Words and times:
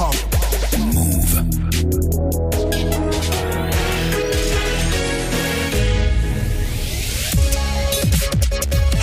hop. 0.00 0.14
Move. 0.78 1.32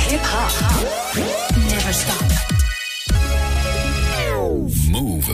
Hip 0.08 0.22
hop. 0.24 0.54
Never 1.70 1.94
stop. 1.94 2.24
Move. 4.90 5.28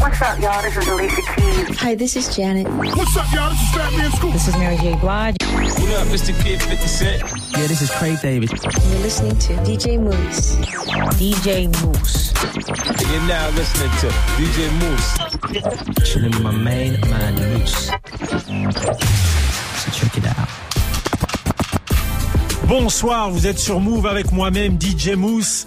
What's 0.00 0.22
up, 0.22 0.40
y'all? 0.40 0.62
This 0.62 0.76
is 0.76 0.88
Alicia 0.88 1.22
Keys. 1.36 1.78
Hi, 1.78 1.94
this 1.94 2.16
is 2.16 2.34
Janet. 2.34 2.66
What's 2.96 3.16
up, 3.16 3.32
y'all? 3.32 3.50
This 3.50 3.60
is 3.60 3.68
Fat 3.74 3.92
Man 3.92 4.10
Scoop. 4.10 4.32
This 4.32 4.48
is 4.48 4.56
Mary 4.56 4.76
J. 4.78 4.96
Blige. 4.96 5.36
What 5.40 5.90
up, 5.92 6.08
Mr. 6.08 6.34
Kid 6.42 6.60
50 6.60 6.86
Cent? 6.88 7.37
Yeah, 7.58 7.66
this 7.66 7.82
is 7.82 7.90
Craig 7.90 8.20
David. 8.22 8.50
You're 8.52 9.00
listening 9.00 9.36
to 9.36 9.52
DJ 9.66 9.98
Moose. 9.98 10.54
DJ 11.18 11.66
Moose. 11.82 12.32
You're 13.10 13.26
now 13.26 13.50
listening 13.50 13.90
to 13.98 14.06
DJ 14.38 14.70
Moose. 14.78 16.08
Chilling 16.08 16.30
with 16.30 16.42
my 16.42 16.52
main 16.52 17.00
man, 17.10 17.34
Moose. 17.34 17.90
So 19.74 19.90
check 19.90 20.18
it 20.18 20.26
out. 20.28 20.48
Bonsoir, 22.68 23.30
vous 23.30 23.48
êtes 23.48 23.58
sur 23.58 23.80
Move 23.80 24.06
avec 24.06 24.30
moi-même 24.30 24.78
DJ 24.80 25.16
Mousse 25.16 25.66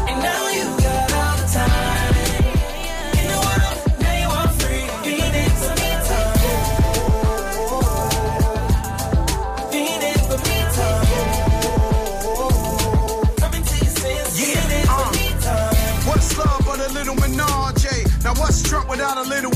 And 0.08 0.17
now 0.23 0.44
you 0.50 0.66
got 0.84 1.14
all 1.14 1.36
the 1.38 1.47
time 1.53 2.16
in 3.20 3.28
the 3.28 3.40
world. 3.45 3.78
Now 4.00 4.16
you 4.22 4.30
are 4.30 4.52
free. 4.59 4.86
Feeling 5.03 5.53
for 5.59 5.73
me 5.80 5.92
time. 6.08 6.40
Feeling 9.72 10.20
for 10.28 10.40
me 10.47 10.58
time. 10.78 11.08
Coming 13.42 13.64
to 13.64 13.75
your 13.84 13.94
senses. 14.00 14.36
Feeling 14.40 14.86
for. 14.86 15.12
Uh, 15.45 16.08
what's 16.08 16.31
love 16.38 16.62
but 16.66 16.80
a 16.80 16.90
little 16.94 17.16
menage? 17.16 18.08
Now 18.23 18.34
what's 18.36 18.62
Trump 18.64 18.90
without 18.90 19.17
a 19.17 19.23
little 19.30 19.52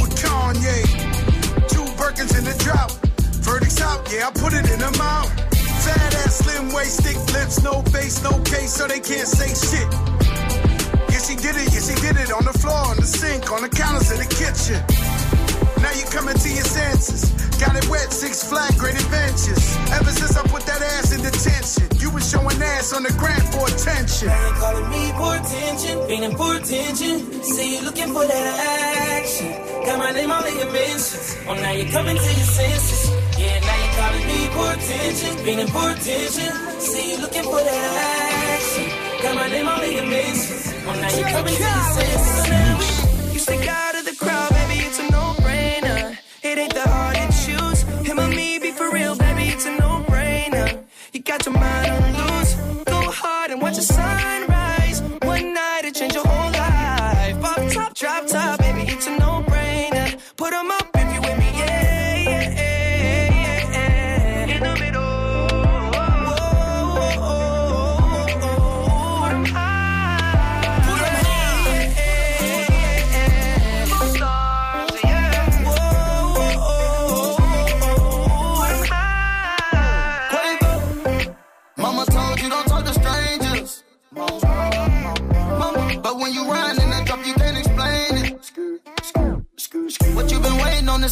Yeah, 4.14 4.30
I 4.30 4.32
put 4.32 4.54
it 4.54 4.70
in 4.70 4.80
her 4.80 4.96
mouth. 4.98 5.32
Fat 5.84 6.14
ass, 6.24 6.40
slim 6.40 6.72
waist, 6.72 7.02
thick 7.02 7.18
lips, 7.34 7.62
no 7.64 7.82
face, 7.90 8.22
no 8.24 8.40
case, 8.44 8.74
so 8.74 8.88
they 8.88 9.00
can't 9.00 9.28
say 9.28 9.50
shit. 9.52 9.90
Yeah, 11.10 11.20
she 11.20 11.36
did 11.36 11.56
it, 11.58 11.74
yes, 11.74 11.90
he 11.90 11.96
did 12.00 12.16
it 12.18 12.32
on 12.32 12.46
the 12.46 12.54
floor, 12.54 12.94
on 12.94 12.98
the 12.98 13.10
sink, 13.10 13.52
on 13.52 13.62
the 13.64 13.70
counters 13.70 14.12
in 14.12 14.20
the 14.20 14.30
kitchen. 14.30 14.80
Now 15.82 15.92
you 15.98 16.06
coming 16.14 16.38
to 16.38 16.50
your 16.50 16.64
senses. 16.64 17.34
Got 17.60 17.76
it 17.76 17.90
wet, 17.90 18.12
six 18.14 18.44
flat, 18.48 18.78
great 18.78 18.96
adventures. 18.96 19.76
Ever 19.92 20.12
since 20.12 20.38
I 20.38 20.44
put 20.48 20.64
that 20.66 20.82
ass 20.82 21.12
in 21.12 21.22
detention, 21.22 21.92
you 22.00 22.10
was 22.12 22.30
showing 22.30 22.62
ass 22.62 22.94
on 22.94 23.04
the 23.04 23.14
grant 23.20 23.44
for 23.52 23.68
attention. 23.68 24.28
Now 24.28 24.48
you 24.48 24.54
calling 24.64 24.90
me 24.90 25.04
for 25.20 25.36
attention, 25.36 25.94
feeling 26.08 26.36
for 26.38 26.56
attention. 26.56 27.44
Say 27.44 27.76
you 27.76 27.82
looking 27.82 28.14
for 28.14 28.26
that 28.26 28.46
action. 29.20 29.52
Got 29.86 30.00
my 30.00 30.12
name 30.12 30.32
all 30.32 30.44
in 30.46 30.56
your 30.56 30.72
mentions. 30.72 31.36
Oh, 31.48 31.56
now 31.56 31.72
you 31.72 31.92
coming 31.92 32.16
to 32.16 32.24
your 32.24 32.50
senses. 32.56 33.23
Yeah, 33.44 33.60
now 33.68 33.78
you're 33.82 33.96
calling 34.00 34.28
me 34.28 34.40
feeling 35.44 35.68
for 35.68 35.90
attention. 35.92 36.52
Say 36.80 37.12
you 37.12 37.18
looking 37.18 37.44
for 37.44 37.60
that 37.60 37.92
action. 38.56 38.88
Got 39.22 39.36
my 39.36 39.48
name 39.50 39.68
all 39.68 39.82
in 39.82 39.92
your 39.92 40.06
mentions. 40.06 40.74
Oh, 40.88 40.94
now 41.02 41.10
you're 41.18 41.30
coming 41.30 41.56
to 41.56 41.62
your 41.62 41.84
senses. 41.96 42.46
So 42.46 42.50
now 42.50 42.80
we- 42.80 43.03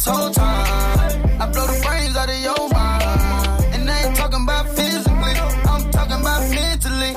this 0.04 0.14
whole 0.14 0.30
time? 0.30 1.40
I 1.40 1.46
blow 1.50 1.66
the 1.66 1.80
brains 1.84 2.16
out 2.16 2.28
of 2.28 2.40
your 2.40 2.68
mind. 2.70 3.74
And 3.74 3.90
I 3.90 4.06
ain't 4.06 4.16
talking 4.16 4.42
about 4.42 4.68
physically, 4.68 5.36
I'm 5.70 5.90
talking 5.90 6.20
about 6.20 6.50
mentally. 6.50 7.12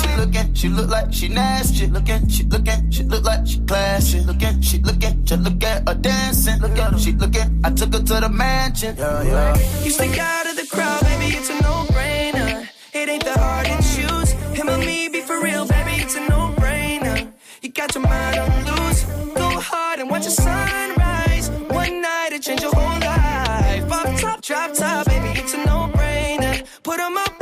She 0.00 0.16
looking, 0.16 0.54
she 0.54 0.68
look 0.68 0.90
like 0.90 1.12
she 1.12 1.28
nasty. 1.28 1.86
Look 1.86 2.02
Looking, 2.02 2.28
she 2.28 2.42
looking, 2.44 2.90
she 2.90 3.02
look 3.04 3.24
like 3.24 3.46
she 3.46 3.60
classy. 3.60 4.20
Looking, 4.20 4.60
she 4.60 4.78
looking, 4.78 5.24
just 5.24 5.42
look 5.42 5.62
at 5.64 5.88
her 5.88 5.94
dancing. 5.94 6.60
Look 6.60 6.78
at 6.78 6.92
her, 6.92 6.98
she 6.98 7.12
looking. 7.12 7.60
I 7.64 7.70
took 7.70 7.92
her 7.92 8.00
to 8.00 8.20
the 8.20 8.28
mansion. 8.28 8.96
Yeah, 8.96 9.22
yeah. 9.22 9.82
You 9.84 9.90
stick 9.90 10.18
out 10.18 10.46
of 10.46 10.56
the 10.56 10.66
crowd, 10.66 11.00
baby, 11.02 11.36
it's 11.36 11.50
a 11.50 11.54
no-brainer. 11.62 12.68
It 12.94 13.08
ain't 13.08 13.24
that 13.24 13.38
hard 13.38 13.66
to 13.66 13.76
choose. 13.94 14.30
Him 14.58 14.68
or 14.68 14.78
me, 14.78 15.08
be 15.08 15.20
for 15.20 15.40
real, 15.40 15.66
baby, 15.66 16.02
it's 16.02 16.16
a 16.16 16.20
no-brainer. 16.28 17.32
You 17.62 17.70
got 17.70 17.94
your 17.94 18.04
mind 18.04 18.38
on 18.38 18.64
loose. 18.66 19.04
Go 19.34 19.48
hard 19.60 20.00
and 20.00 20.10
watch 20.10 20.24
the 20.24 20.30
sunrise. 20.30 20.61
Drop 24.22 24.40
top, 24.72 25.06
baby, 25.06 25.40
it's 25.40 25.52
a 25.52 25.56
no-brainer. 25.66 26.64
Put 26.84 27.00
'em 27.00 27.16
up 27.16 27.41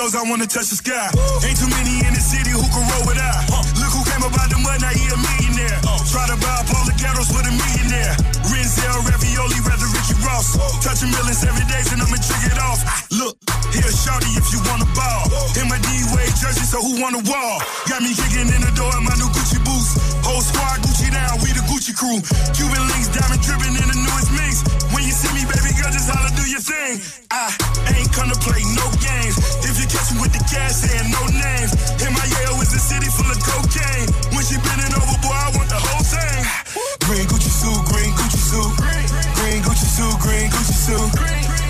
Doors, 0.00 0.16
I 0.16 0.24
wanna 0.24 0.48
touch 0.48 0.72
the 0.72 0.80
sky. 0.80 1.12
Ain't 1.44 1.60
too 1.60 1.68
many 1.68 2.00
in 2.00 2.16
the 2.16 2.24
city 2.24 2.56
who 2.56 2.64
can 2.72 2.84
roll 2.88 3.04
with 3.04 3.20
I. 3.20 3.36
Look 3.76 3.92
who 3.92 4.00
came 4.08 4.24
up 4.24 4.32
out 4.32 4.48
the 4.48 4.56
mud, 4.56 4.80
now 4.80 4.96
he 4.96 5.04
a 5.12 5.18
millionaire. 5.20 5.76
Try 6.08 6.24
to 6.24 6.40
buy 6.40 6.56
the 6.88 6.96
ghettos 6.96 7.28
with 7.28 7.44
a 7.44 7.52
millionaire. 7.52 8.16
Renzel, 8.48 8.96
ravioli, 9.04 9.60
rather 9.60 9.84
Ricky 9.92 10.16
Ross. 10.24 10.56
Touching 10.80 11.12
millions 11.12 11.44
every 11.44 11.68
day, 11.68 11.84
and 11.92 12.00
I'ma 12.00 12.16
trick 12.16 12.48
it 12.48 12.56
off. 12.64 12.80
Ah, 12.88 13.04
look, 13.12 13.36
here, 13.76 13.92
shorty, 13.92 14.32
if 14.40 14.48
you 14.48 14.64
wanna 14.72 14.88
ball. 14.96 15.28
In 15.60 15.68
my 15.68 15.76
D-Wade 15.76 16.32
jersey, 16.32 16.64
so 16.64 16.80
who 16.80 16.96
the 16.96 17.20
wall? 17.28 17.60
Got 17.84 18.00
me 18.00 18.16
kicking 18.16 18.48
in 18.48 18.60
the 18.64 18.72
door 18.72 18.96
in 18.96 19.04
my 19.04 19.12
new 19.20 19.28
Gucci 19.36 19.60
boots. 19.60 20.00
Whole 20.24 20.40
squad 20.40 20.80
Gucci 20.80 21.12
down, 21.12 21.44
we 21.44 21.52
the 21.52 21.60
Gucci 21.68 21.92
crew. 21.92 22.24
Cuban 22.56 22.88
links, 22.88 23.12
diamond 23.12 23.44
dripping 23.44 23.76
in 23.76 23.88
the 23.92 23.99
baby 25.90 25.98
just 25.98 26.10
holla, 26.10 26.30
do 26.38 26.44
your 26.46 26.62
thing. 26.62 27.02
I 27.30 27.50
ain't 27.98 28.10
to 28.14 28.38
play 28.42 28.62
no 28.78 28.86
games. 29.02 29.36
If 29.66 29.74
you 29.78 29.86
catch 29.90 30.14
me 30.14 30.22
with 30.22 30.32
the 30.32 30.42
cash, 30.46 30.86
saying 30.86 31.10
no 31.10 31.22
names. 31.30 31.72
In 32.02 32.10
my 32.14 32.22
Yale 32.26 32.58
is 32.62 32.70
a 32.74 32.78
city 32.78 33.10
full 33.10 33.26
of 33.26 33.38
cocaine. 33.42 34.06
When 34.34 34.44
she 34.46 34.56
bending 34.62 34.94
over, 34.94 35.16
boy, 35.22 35.34
I 35.34 35.50
want 35.56 35.68
the 35.70 35.80
whole 35.80 36.04
thing. 36.06 36.42
Green 37.06 37.26
Gucci 37.26 37.50
suit, 37.50 37.80
green 37.90 38.12
Gucci 38.14 38.38
suit. 38.38 38.70
Green 39.38 39.60
Gucci 39.66 39.86
suit, 39.86 40.14
green 40.22 40.48
Gucci 40.50 40.76
suit. 40.78 41.10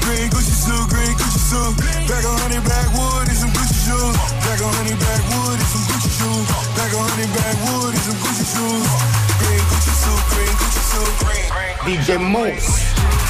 Green 0.04 0.28
Gucci 0.28 0.54
suit. 0.54 0.84
Green 0.90 1.14
Gucci 1.16 1.40
suit. 1.40 1.72
Back 2.08 2.24
a 2.24 2.32
hundred 2.44 2.64
backwood 2.64 3.24
and 3.28 3.38
some 3.40 3.52
Gucci 3.56 3.78
shoes. 3.88 4.14
Back 4.44 4.60
a 4.60 4.68
hundred 4.68 4.98
backwood 5.00 5.56
and 5.56 5.70
some 5.70 5.84
Gucci 5.88 6.10
shoes. 6.12 6.46
Back 6.76 6.92
a 6.92 6.98
hundred 7.00 7.30
backwood 7.36 7.92
and 7.94 8.04
some 8.04 8.18
Gucci 8.20 8.44
shoes. 8.52 8.86
Green 9.40 9.64
Gucci 9.70 9.92
suit, 9.96 10.22
green 10.34 10.54
Gucci 10.60 10.82
suit, 10.92 11.12
green. 11.24 11.48
DJ 11.88 12.20
Mouss. 12.20 13.29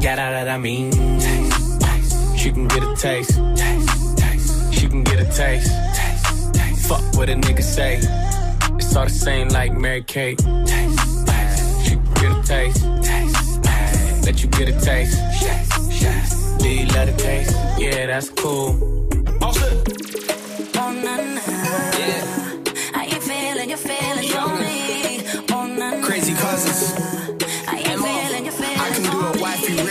yeah, 0.00 0.16
that, 0.16 0.44
that 0.44 0.48
I 0.48 0.58
mean. 0.58 0.90
Taste, 0.90 1.80
taste. 1.80 2.38
She 2.38 2.52
can 2.52 2.68
get 2.68 2.82
a 2.82 2.96
taste. 2.96 3.38
taste, 3.56 4.18
taste. 4.18 4.74
She 4.74 4.88
can 4.88 5.04
get 5.04 5.20
a 5.20 5.24
taste. 5.24 5.70
taste, 5.94 6.54
taste. 6.54 6.88
Fuck 6.88 7.02
what 7.16 7.28
a 7.28 7.34
nigga 7.34 7.62
say. 7.62 7.98
It's 8.76 8.94
all 8.96 9.04
the 9.04 9.10
same 9.10 9.48
like 9.48 9.72
Mary 9.72 10.02
Kate. 10.02 10.38
Taste, 10.38 11.26
taste. 11.26 11.86
She 11.86 11.94
can 11.96 12.14
get 12.14 12.32
a 12.32 12.42
taste. 12.42 12.84
taste, 13.02 13.62
taste. 13.62 14.26
Let 14.26 14.42
you 14.42 14.48
get 14.50 14.68
a 14.68 14.80
taste. 14.80 15.18
Yes, 15.40 16.02
yes. 16.02 16.56
Do 16.58 16.68
you 16.68 16.86
love 16.86 17.06
the 17.06 17.14
taste? 17.16 17.56
Yeah, 17.78 18.06
that's 18.06 18.28
cool. 18.30 19.05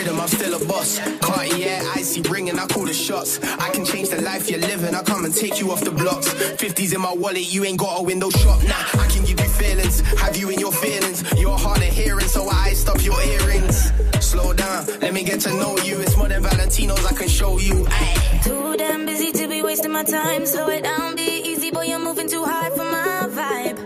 I'm 0.07 0.27
still 0.27 0.53
a 0.53 0.65
boss. 0.65 0.99
Cartier, 1.19 1.79
icy 1.95 2.21
ring, 2.21 2.49
I 2.51 2.65
call 2.67 2.85
the 2.85 2.93
shots. 2.93 3.39
I 3.43 3.69
can 3.71 3.85
change 3.85 4.09
the 4.09 4.21
life 4.21 4.49
you're 4.49 4.59
living. 4.59 4.93
I 4.93 5.01
come 5.03 5.25
and 5.25 5.33
take 5.33 5.59
you 5.59 5.71
off 5.71 5.81
the 5.81 5.91
blocks. 5.91 6.27
50s 6.33 6.93
in 6.93 7.01
my 7.01 7.13
wallet, 7.13 7.53
you 7.53 7.63
ain't 7.63 7.79
got 7.79 7.99
a 7.99 8.03
window 8.03 8.29
shop. 8.29 8.61
Nah, 8.63 9.01
I 9.01 9.07
can 9.07 9.25
give 9.25 9.39
you 9.39 9.49
feelings, 9.49 10.01
have 10.19 10.35
you 10.37 10.49
in 10.49 10.59
your 10.59 10.71
feelings. 10.71 11.23
You're 11.37 11.57
hard 11.57 11.79
of 11.79 11.83
hearing, 11.85 12.27
so 12.27 12.47
I 12.49 12.73
stop 12.73 13.03
your 13.03 13.21
earrings. 13.21 13.91
Slow 14.19 14.53
down, 14.53 14.85
let 15.01 15.13
me 15.13 15.23
get 15.23 15.39
to 15.41 15.49
know 15.53 15.77
you. 15.79 15.99
It's 16.01 16.17
more 16.17 16.27
than 16.27 16.43
Valentino's, 16.43 17.05
I 17.05 17.13
can 17.13 17.27
show 17.27 17.57
you. 17.59 17.85
Ay. 17.89 18.41
Too 18.43 18.77
damn 18.77 19.05
busy 19.05 19.31
to 19.31 19.47
be 19.47 19.61
wasting 19.63 19.91
my 19.91 20.03
time. 20.03 20.45
Slow 20.45 20.67
it 20.69 20.83
down, 20.83 21.15
be 21.15 21.41
easy, 21.45 21.71
boy. 21.71 21.85
You're 21.85 21.99
moving 21.99 22.29
too 22.29 22.43
high 22.43 22.69
for 22.71 22.83
my 22.83 23.27
vibe. 23.29 23.77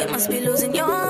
You 0.00 0.12
must 0.12 0.30
be 0.30 0.40
losing 0.40 0.74
your 0.74 1.09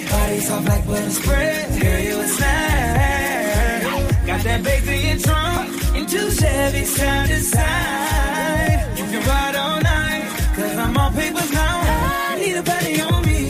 bodies 0.11 0.49
off 0.51 0.67
like 0.67 0.85
butter 0.87 1.09
spread. 1.09 1.81
Girl, 1.81 1.99
you 1.99 2.19
a 2.19 2.27
snack. 2.27 3.83
Got 4.27 4.41
that 4.43 4.63
baked 4.63 4.87
in 4.87 5.19
trunk, 5.19 5.69
and 5.97 6.07
two 6.07 6.29
Chevy 6.31 6.85
side 6.85 7.27
to 7.29 7.39
side. 7.39 8.97
You 8.97 9.05
can 9.11 9.21
ride 9.27 9.55
all 9.55 9.79
night, 9.81 10.23
cause 10.55 10.77
I'm 10.77 10.97
all 10.97 11.11
papers 11.11 11.51
now. 11.51 11.75
I 12.29 12.37
need 12.39 12.55
a 12.55 12.63
body 12.63 13.01
on 13.01 13.25
me. 13.25 13.41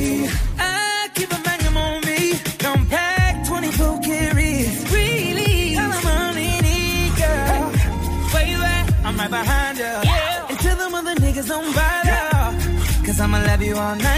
I 0.57 1.09
keep 1.15 1.31
a 1.31 1.39
magnum 1.47 1.77
on 1.77 2.01
me. 2.09 2.19
Don't 2.65 2.85
pack 2.89 3.45
24 3.47 3.99
carries. 4.01 4.91
Really, 4.91 5.75
all 5.77 5.91
I'm 5.97 6.07
on 6.17 6.35
need, 6.35 7.11
girl. 7.21 7.63
Where 8.33 8.47
you 8.51 8.59
at? 8.75 8.85
I'm 9.05 9.17
right 9.17 9.29
behind 9.29 9.77
you. 9.77 9.93
Yeah. 10.09 10.49
And 10.49 10.59
tell 10.59 10.77
them 10.77 10.93
other 10.95 11.15
niggas 11.15 11.47
don't 11.47 11.73
bother. 11.75 12.21
Cause 13.05 13.19
I'ma 13.19 13.39
love 13.39 13.61
you 13.61 13.75
all 13.75 13.95
night, 13.95 14.10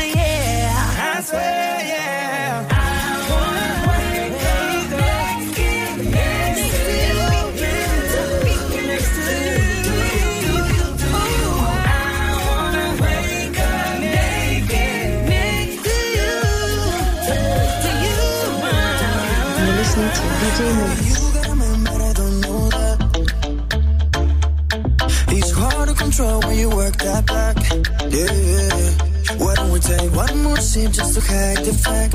sip 30.74 30.92
just 30.92 31.14
to 31.14 31.22
hide 31.22 31.58
the 31.58 31.74
fact 31.86 32.14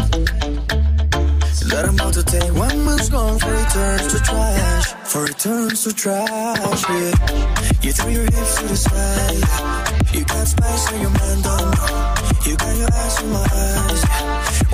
that 1.71 1.85
I'm 1.87 1.95
about 1.95 2.15
to 2.15 2.25
take 2.25 2.53
one 2.55 2.85
more 2.85 2.99
gone 3.09 3.39
for 3.39 3.55
it 3.55 3.69
turns 3.71 4.13
to 4.13 4.19
trash. 4.19 4.87
For 5.05 5.25
it 5.27 5.39
turns 5.39 5.85
to 5.85 5.93
trash. 5.95 6.83
Yeah. 6.89 7.83
You 7.83 7.93
throw 7.93 8.09
your 8.09 8.25
hips 8.25 8.59
to 8.59 8.67
the 8.67 8.77
side. 8.77 9.98
You 10.19 10.25
got 10.25 10.49
spice 10.49 10.93
on 10.93 11.01
your 11.01 11.11
mind, 11.11 11.45
don't 11.45 11.71
know. 11.79 12.15
You 12.45 12.57
got 12.57 12.77
your 12.77 12.91
eyes 12.91 13.23
on 13.23 13.31
my 13.31 13.47
eyes. 13.55 14.03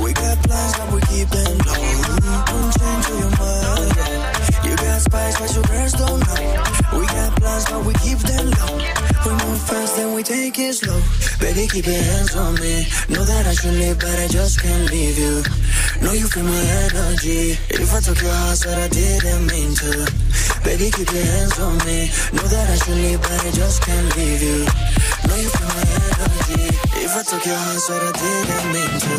We 0.00 0.12
got 0.14 0.40
plans, 0.40 0.72
but 0.78 0.88
we 0.94 1.00
keep 1.12 1.28
them 1.28 1.58
low. 1.68 1.84
Don't 2.48 2.72
change 2.72 3.06
your 3.12 3.28
mind. 3.36 3.92
You 4.64 4.74
got 4.74 5.00
spice, 5.04 5.36
but 5.38 5.52
your 5.52 5.64
girls 5.64 5.92
don't 6.00 6.20
know. 6.24 6.98
We 6.98 7.04
got 7.12 7.36
plans, 7.36 7.64
but 7.68 7.84
we 7.84 7.92
keep 8.00 8.18
them 8.24 8.46
low. 8.56 8.74
We 9.26 9.32
move 9.44 9.60
fast, 9.68 9.96
then 9.96 10.14
we 10.14 10.22
take 10.22 10.58
it 10.58 10.72
slow. 10.80 11.00
Baby, 11.40 11.68
keep 11.68 11.84
your 11.84 12.02
hands 12.02 12.34
on 12.36 12.54
me. 12.54 12.88
Know 13.12 13.24
that 13.24 13.46
I 13.46 13.52
should 13.52 13.74
leave, 13.74 13.98
but 13.98 14.16
I 14.16 14.28
just 14.28 14.62
can't 14.62 14.90
leave 14.90 15.18
you. 15.18 15.44
Know 16.00 16.12
you 16.12 16.26
feel 16.26 16.44
my 16.44 16.64
energy. 16.88 17.52
If 17.68 17.92
I 17.92 18.00
took 18.00 18.16
your 18.22 18.32
heart, 18.32 18.56
said 18.56 18.78
I 18.80 18.88
didn't 18.88 19.44
mean 19.52 19.74
to. 19.76 20.08
Baby, 20.64 20.90
keep 20.90 21.12
your 21.12 21.22
hands 21.36 21.60
on 21.60 21.76
me. 21.84 22.08
Know 22.32 22.48
that 22.48 22.66
I 22.70 22.76
should 22.80 22.96
leave, 22.96 23.20
but 23.20 23.44
I 23.44 23.50
just 23.50 23.82
can't 23.82 24.16
leave 24.16 24.40
you. 24.40 25.03
If 25.36 27.16
I 27.16 27.22
took 27.24 27.44
your 27.44 27.56
heart, 27.56 27.80
said 27.80 28.02
I 28.02 28.12
didn't 28.12 28.72
mean 28.72 29.00
to. 29.00 29.14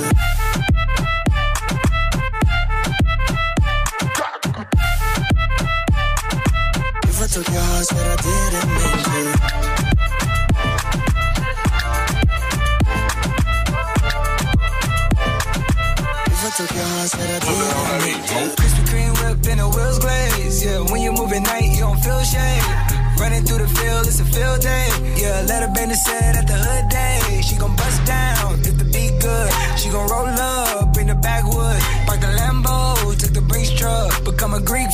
If 7.09 7.21
I 7.21 7.27
took 7.27 7.47
your 7.49 7.61
heart, 7.61 7.85
said 7.85 8.07
I 8.07 8.15
didn't 8.15 8.69
mean 8.69 8.91
to. 8.91 8.94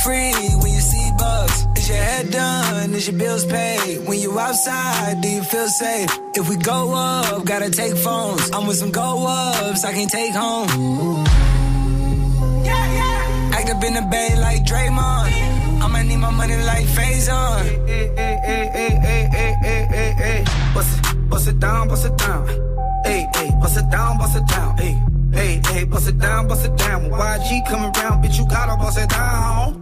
free 0.02 0.32
when 0.60 0.72
you 0.72 0.80
see 0.80 1.10
bugs? 1.18 1.66
Is 1.76 1.88
your 1.88 1.98
head 1.98 2.30
done? 2.30 2.94
Is 2.94 3.06
your 3.08 3.18
bills 3.18 3.44
paid? 3.44 4.06
When 4.06 4.18
you 4.18 4.38
outside, 4.38 5.20
do 5.20 5.28
you 5.28 5.42
feel 5.42 5.68
safe? 5.68 6.10
If 6.34 6.48
we 6.48 6.56
go 6.56 6.92
up, 6.94 7.44
gotta 7.44 7.70
take 7.70 7.96
phones. 7.96 8.50
I'm 8.50 8.66
with 8.66 8.78
some 8.78 8.90
go 8.90 9.26
ups, 9.28 9.84
I 9.84 9.92
can 9.92 10.08
take 10.08 10.34
home. 10.34 11.24
Yeah, 12.64 12.84
yeah. 12.98 13.56
Act 13.56 13.70
up 13.70 13.82
in 13.84 13.94
the 13.94 14.06
bay 14.10 14.30
like 14.40 14.64
Draymond. 14.64 15.30
I'ma 15.82 16.02
need 16.02 16.18
my 16.18 16.30
money 16.30 16.56
like 16.70 16.86
Faison. 16.86 17.62
Bust 20.74 20.90
it, 20.98 21.28
bust 21.30 21.48
it 21.48 21.60
down, 21.60 21.88
bust 21.88 22.06
it 22.06 22.16
down. 22.16 22.46
Hey, 23.04 23.26
hey, 23.34 23.50
bust 23.60 23.76
it 23.78 23.90
down, 23.90 24.18
bust 24.18 24.36
it 24.36 24.46
down. 24.46 24.76
Hey, 24.78 24.94
hey, 25.32 25.60
hey, 25.70 25.84
bust 25.84 26.08
it 26.08 26.18
down, 26.18 26.48
bust 26.48 26.64
it 26.64 26.76
down. 26.76 27.10
When 27.10 27.20
YG 27.20 27.68
coming 27.68 27.92
round, 27.92 28.24
bitch, 28.24 28.38
you 28.38 28.46
gotta 28.46 28.76
bust 28.76 28.98
it 28.98 29.08
down. 29.10 29.81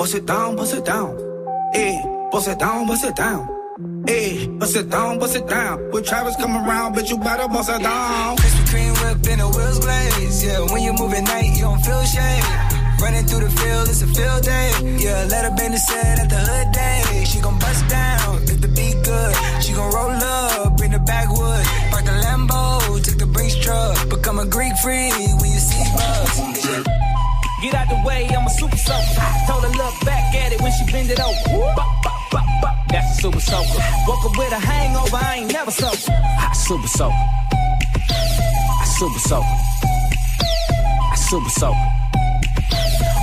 Bust 0.00 0.14
it 0.14 0.24
down, 0.24 0.56
bust 0.56 0.72
it 0.72 0.86
down. 0.86 1.12
Hey, 1.74 2.00
bust 2.32 2.48
it 2.48 2.58
down, 2.58 2.86
bust 2.86 3.04
it 3.04 3.14
down. 3.14 3.46
Hey, 4.06 4.46
bust 4.46 4.74
it 4.74 4.88
down, 4.88 5.18
bust 5.18 5.36
it 5.36 5.46
down. 5.46 5.90
When 5.90 6.02
Travis 6.02 6.36
come 6.36 6.56
around, 6.56 6.94
bitch, 6.94 7.10
you 7.10 7.18
better 7.18 7.46
bust 7.48 7.68
it 7.68 7.82
down. 7.82 8.38
Krispy 8.38 8.64
Kreme 8.70 8.96
whip 8.96 9.28
and 9.30 9.40
the 9.42 9.48
wheels 9.52 9.78
glaze. 9.78 10.42
Yeah, 10.42 10.60
when 10.72 10.80
you 10.80 10.94
move 10.94 11.12
at 11.12 11.24
night, 11.24 11.52
you 11.54 11.64
don't 11.68 11.84
feel 11.84 12.02
shade. 12.04 12.42
Running 13.02 13.26
through 13.26 13.40
the 13.40 13.50
field, 13.50 13.88
it's 13.90 14.00
a 14.00 14.06
field 14.06 14.42
day. 14.42 14.72
Yeah, 15.04 15.28
let 15.28 15.44
her 15.44 15.54
bend 15.54 15.74
the 15.74 15.78
set 15.78 16.18
at 16.18 16.30
the 16.30 16.40
hood 16.48 16.72
day. 16.72 17.24
She 17.26 17.38
gon' 17.42 17.58
bust 17.58 17.86
down 17.90 18.42
if 18.44 18.58
the 18.58 18.68
beat 18.68 18.96
good. 19.04 19.34
She 19.60 19.74
gon' 19.74 19.92
roll 19.92 20.16
up, 20.16 20.78
bring 20.78 20.92
the 20.92 20.98
backwood. 21.00 21.62
Park 21.92 22.06
the 22.06 22.16
Lambo, 22.24 23.04
took 23.04 23.18
the 23.18 23.26
Brinks 23.26 23.56
truck. 23.56 24.08
Become 24.08 24.38
a 24.38 24.46
Greek 24.46 24.72
freak 24.78 25.12
when 25.12 25.52
you 25.52 25.60
see 25.60 25.84
bugs. 25.92 27.09
Get 27.62 27.74
out 27.74 27.88
the 27.90 28.00
way, 28.06 28.26
I'm 28.26 28.46
a 28.46 28.50
super 28.50 28.76
soaker. 28.76 29.20
Told 29.46 29.64
her 29.64 29.70
look 29.76 29.94
back 30.06 30.34
at 30.34 30.52
it 30.52 30.60
when 30.62 30.72
she 30.72 30.90
bend 30.90 31.10
it 31.10 31.20
over. 31.20 31.74
Bop, 31.76 32.02
bop, 32.02 32.30
bop, 32.32 32.46
bop. 32.62 32.88
That's 32.88 33.18
a 33.18 33.22
super 33.22 33.40
soaker. 33.40 33.84
Woke 34.08 34.24
up 34.24 34.38
with 34.38 34.52
a 34.52 34.58
hangover, 34.58 35.16
I 35.16 35.36
ain't 35.40 35.52
never 35.52 35.70
sober. 35.70 35.96
I 36.08 36.52
super 36.54 36.88
soaker. 36.88 37.12
I 37.12 38.84
super 38.98 39.18
soaker. 39.18 39.58
I 41.12 41.16
super 41.16 41.50
soaker. 41.50 41.88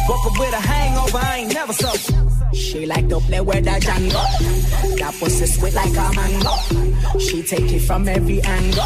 Woke 0.08 0.26
up 0.28 0.40
with 0.40 0.54
a 0.54 0.62
hangover, 0.62 1.18
I 1.18 1.38
ain't 1.38 1.54
never 1.54 1.74
sober. 1.74 2.37
She 2.58 2.86
like 2.88 3.08
to 3.10 3.20
play 3.20 3.40
with 3.40 3.64
that 3.66 3.82
Django. 3.84 4.98
That 4.98 5.14
pussy 5.20 5.46
sweet 5.46 5.74
like 5.74 5.92
a 5.92 6.12
mango. 6.16 7.20
She 7.20 7.44
take 7.44 7.72
it 7.72 7.82
from 7.82 8.08
every 8.08 8.42
angle. 8.42 8.84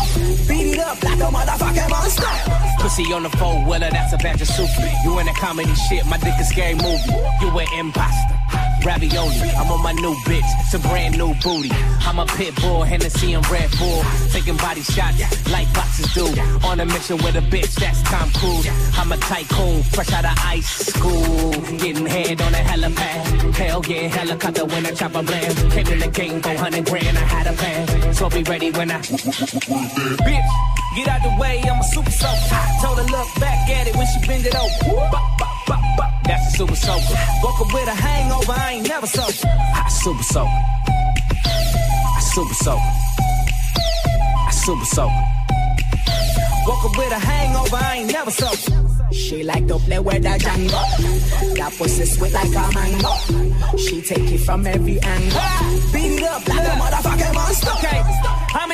Beat 0.48 0.74
it 0.74 0.80
up 0.80 1.02
like 1.02 1.20
a 1.20 1.32
motherfucking 1.32 1.90
monster. 1.90 2.82
Pussy 2.82 3.04
on 3.14 3.24
the 3.24 3.30
four 3.30 3.56
wheeler, 3.66 3.90
that's 3.90 4.14
a 4.14 4.18
batch 4.18 4.42
of 4.42 4.48
soup. 4.48 4.70
You 5.06 5.18
in 5.20 5.28
a 5.28 5.34
comedy 5.34 5.74
shit, 5.88 6.06
my 6.06 6.18
dick 6.18 6.34
a 6.40 6.44
scary 6.44 6.76
movie. 6.76 7.14
You 7.42 7.60
an 7.60 7.68
imposter. 7.80 8.71
Ravioli, 8.86 9.52
I'm 9.52 9.72
on 9.72 9.84
my 9.84 9.94
new 9.94 10.16
bitch, 10.26 10.50
it's 10.60 10.74
a 10.74 10.80
brand 10.80 11.18
new 11.18 11.34
booty. 11.44 11.72
I'm 12.02 12.20
a 12.20 12.26
pit 12.26 12.56
bull, 12.56 12.84
Hennessy 12.84 13.34
and 13.34 13.48
Red 13.50 13.70
Bull. 13.78 14.04
Taking 14.30 14.58
body 14.58 14.82
shots 14.82 15.22
like 15.52 15.72
boxes 15.74 16.12
do. 16.14 16.26
On 16.66 16.80
a 16.80 16.86
mission 16.86 17.18
with 17.18 17.36
a 17.36 17.42
bitch, 17.42 17.76
that's 17.76 18.02
Tom 18.04 18.30
Cruise. 18.32 18.68
I'm 18.98 19.12
a 19.12 19.18
tycoon, 19.18 19.84
fresh 19.84 20.12
out 20.14 20.26
of 20.26 20.38
high 20.38 20.62
school. 20.62 21.52
Getting 21.78 22.06
head 22.06 22.42
on 22.42 22.54
a 22.54 22.58
helipad. 22.58 23.54
Hell 23.54 23.84
yeah, 23.88 24.08
helicopter 24.08 24.66
when 24.66 24.86
I 24.86 24.92
chop 24.92 25.16
a 25.16 25.24
blam. 25.24 25.56
Came 25.72 25.88
in 25.88 26.00
the 26.00 26.08
game, 26.08 26.42
400 26.42 26.86
grand, 26.86 27.18
I 27.18 27.22
had 27.22 27.48
a 27.48 27.54
plan. 27.54 28.14
So 28.14 28.30
be 28.30 28.44
ready 28.44 28.72
when 28.72 28.90
I. 28.90 29.00
Bitch, 29.00 30.50
get 30.96 31.08
out 31.08 31.22
the 31.24 31.38
way, 31.40 31.62
I'm 31.70 31.80
a 31.80 31.84
super. 31.84 32.12
Told 32.82 32.98
her 32.98 33.06
look 33.06 33.28
back 33.40 33.70
at 33.70 33.88
it 33.88 33.96
when 33.96 34.08
she 34.08 34.28
bend 34.28 34.46
it 34.46 34.56
over. 34.56 35.31
Super 36.62 36.76
soaker. 36.76 37.18
Woke 37.42 37.62
up 37.62 37.74
with 37.74 37.88
a 37.88 37.96
hangover, 37.96 38.52
I 38.52 38.74
ain't 38.74 38.88
never 38.88 39.08
sober. 39.08 39.48
I 39.48 39.90
super 39.90 40.24
soaker. 40.24 40.62
I 42.18 42.22
super 42.34 42.54
soaker. 42.54 42.94
I 44.48 44.52
super 44.52 44.86
soaker. 44.86 45.24
Woke 46.68 46.86
up 46.86 46.98
with 46.98 47.12
a 47.12 47.20
hangover, 47.20 47.78
I 47.78 47.96
ain't 47.98 48.12
never 48.12 48.32
sober. 48.32 49.12
She 49.12 49.44
like 49.44 49.68
to 49.68 49.80
play 49.80 50.00
with 50.00 50.22
that 50.22 50.40
Django. 50.40 50.82
That 51.56 51.74
pussy 51.78 52.06
sweet 52.06 52.34
like 52.34 52.54
a 52.54 52.66
mango. 52.76 53.78
She 53.78 54.02
take 54.02 54.32
it 54.32 54.42
from 54.46 54.68
every 54.68 55.00
angle. 55.00 55.42
Beat 55.92 56.22
it 56.22 56.24
up 56.24 56.48
like 56.48 56.68
a 56.68 56.76
motherfucking 56.82 57.34
monster. 57.34 57.72
Okay, 57.78 58.02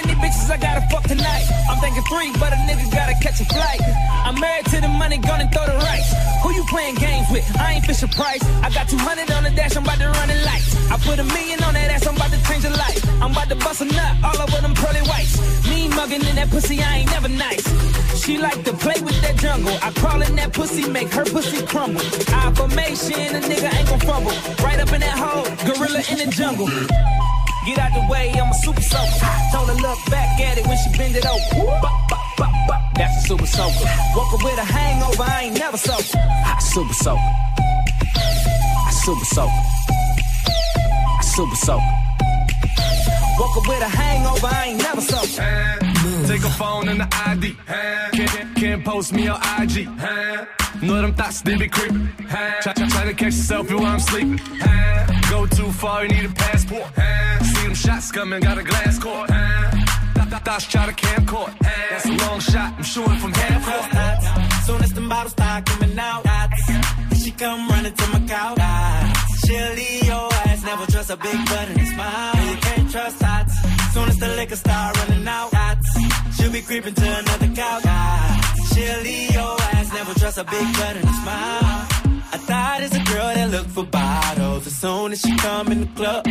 many 0.07 0.19
bitches 0.19 0.49
I 0.49 0.57
gotta 0.57 0.81
fuck 0.89 1.03
tonight? 1.03 1.45
I'm 1.69 1.79
thinking 1.79 2.03
three, 2.07 2.31
but 2.39 2.53
a 2.53 2.59
nigga 2.63 2.89
gotta 2.91 3.15
catch 3.21 3.39
a 3.41 3.45
flight. 3.45 3.81
I'm 4.23 4.39
married 4.39 4.65
to 4.67 4.81
the 4.81 4.87
money, 4.87 5.17
gonna 5.17 5.49
throw 5.51 5.65
the 5.65 5.77
rice. 5.83 6.09
Who 6.43 6.53
you 6.53 6.63
playing 6.69 6.95
games 6.95 7.27
with? 7.31 7.45
I 7.59 7.73
ain't 7.73 7.85
Fisher 7.85 8.07
Price. 8.07 8.43
I 8.63 8.69
got 8.69 8.87
200 8.87 9.31
on 9.31 9.43
the 9.43 9.51
dash, 9.51 9.75
I'm 9.75 9.83
about 9.83 9.99
to 9.99 10.07
run 10.07 10.29
it 10.29 10.45
lights. 10.45 10.69
I 10.91 10.97
put 10.97 11.19
a 11.19 11.23
million 11.23 11.61
on 11.63 11.73
that 11.73 11.91
ass, 11.91 12.07
I'm 12.07 12.15
about 12.15 12.31
to 12.31 12.41
change 12.47 12.63
a 12.65 12.69
life. 12.71 13.03
I'm 13.21 13.31
about 13.31 13.49
to 13.49 13.55
bust 13.55 13.81
a 13.81 13.85
nut 13.85 14.13
all 14.23 14.37
over 14.41 14.61
them 14.61 14.73
pearly 14.75 15.03
whites. 15.11 15.35
Me 15.69 15.89
mugging 15.89 16.23
in 16.23 16.35
that 16.35 16.49
pussy, 16.49 16.79
I 16.81 17.03
ain't 17.03 17.11
never 17.11 17.29
nice. 17.29 17.65
She 18.23 18.37
like 18.37 18.63
to 18.63 18.73
play 18.73 18.99
with 19.01 19.19
that 19.21 19.35
jungle. 19.37 19.77
I 19.81 19.91
crawl 19.91 20.21
in 20.21 20.35
that 20.37 20.53
pussy, 20.53 20.87
make 20.89 21.09
her 21.13 21.25
pussy 21.25 21.65
crumble. 21.65 22.01
Affirmation, 22.31 23.35
a 23.35 23.41
nigga 23.41 23.69
ain't 23.75 23.89
gon' 23.89 23.99
fumble. 23.99 24.35
Right 24.63 24.79
up 24.79 24.91
in 24.93 25.01
that 25.01 25.17
hole, 25.17 25.45
gorilla 25.67 26.01
in 26.11 26.17
the 26.23 26.27
jungle. 26.31 26.67
Get 27.67 27.79
out 27.79 27.91
the 27.91 28.07
way, 28.09 28.31
I'm 28.31 28.49
a 28.49 28.53
super 28.53 28.81
soaker. 28.81 29.27
Told 29.51 29.67
her 29.67 29.75
look 29.75 29.99
back 30.09 30.39
at 30.39 30.57
it 30.57 30.65
when 30.65 30.77
she 30.77 30.97
bend 30.97 31.17
it 31.17 31.25
over. 31.25 31.67
That's 32.95 33.25
a 33.25 33.27
super 33.27 33.45
soaker. 33.45 33.87
Up 34.15 34.31
with 34.41 34.57
a 34.57 34.63
hangover, 34.63 35.23
I 35.23 35.43
ain't 35.43 35.59
never 35.59 35.75
sober. 35.75 36.17
I 36.17 36.59
super 36.59 36.93
soaker. 36.93 37.33
Super 39.03 39.25
soaker. 39.35 39.63
Super 41.35 41.55
soaker. 41.57 41.93
Up 43.43 43.67
with 43.67 43.81
a 43.81 43.89
hangover, 43.89 44.47
I 44.47 44.65
ain't 44.67 44.77
never 44.79 45.01
sober. 45.01 46.25
Take 46.25 46.43
a 46.45 46.49
phone 46.51 46.87
and 46.87 47.01
the 47.01 47.07
ID. 47.27 47.57
Can't, 47.67 48.55
can't 48.55 48.85
post 48.85 49.11
me 49.11 49.27
on 49.27 49.41
IG. 49.61 49.89
Know 50.81 51.01
them 51.01 51.13
thoughts, 51.13 51.41
they 51.41 51.57
be 51.57 51.67
creeping. 51.67 52.09
Try, 52.61 52.73
try, 52.73 53.05
to 53.05 53.13
catch 53.13 53.33
selfie 53.33 53.75
while 53.75 53.87
I'm 53.87 53.99
sleeping. 53.99 54.39
Go 55.29 55.45
too 55.47 55.71
far, 55.71 56.03
you 56.03 56.09
need 56.09 56.25
a 56.25 56.33
passport. 56.33 56.87
See 57.43 57.63
them 57.63 57.73
shots 57.73 58.11
coming, 58.11 58.39
got 58.41 58.57
a 58.57 58.63
glass 58.63 58.99
court. 58.99 59.29
Thoughts 60.47 60.65
try 60.67 60.85
to 60.85 60.93
camcord. 60.93 61.53
That's 61.89 62.05
a 62.05 62.11
long 62.23 62.39
shot, 62.39 62.73
I'm 62.77 62.83
shooting 62.83 63.17
from 63.17 63.33
half 63.33 63.65
court. 63.67 64.63
Soon 64.65 64.81
as 64.81 64.93
the 64.93 65.01
bottles 65.01 65.33
start 65.33 65.65
coming 65.65 65.99
out, 65.99 66.23
she 67.17 67.31
come 67.31 67.67
running 67.67 67.93
to 67.93 68.07
my 68.13 68.19
couch. 68.27 68.57
She'll 69.45 69.73
leave 69.73 70.05
your 70.05 70.31
ass, 70.47 70.63
never 70.63 70.85
trust 70.89 71.09
a 71.09 71.17
big 71.17 71.45
butt 71.47 71.67
and 71.67 71.81
a 71.81 71.85
smile. 71.85 72.49
You 72.49 72.57
can't 72.61 72.91
trust 72.91 73.19
that. 73.19 73.49
Soon 73.93 74.07
as 74.07 74.17
the 74.19 74.27
liquor 74.37 74.55
start 74.55 74.97
running 74.99 75.27
out, 75.27 75.51
she'll 76.37 76.51
be 76.51 76.61
creeping 76.61 76.93
to 76.93 77.19
another 77.19 77.53
couch. 77.53 78.46
She'll 78.77 79.07
your 79.33 79.55
ass, 79.73 79.91
never 79.91 80.13
trust 80.19 80.37
a 80.37 80.43
big 80.43 80.67
butt 80.77 80.95
and 80.97 81.09
a 81.09 81.13
smile. 81.23 81.87
I 82.35 82.37
thought 82.47 82.83
it's 82.83 82.95
a 82.95 83.03
girl 83.11 83.33
that 83.33 83.49
look 83.49 83.67
for 83.67 83.85
bottles. 83.85 84.67
As 84.67 84.75
soon 84.75 85.13
as 85.13 85.21
she 85.21 85.35
come 85.37 85.71
in 85.71 85.79
the 85.81 85.87
club, 85.95 86.27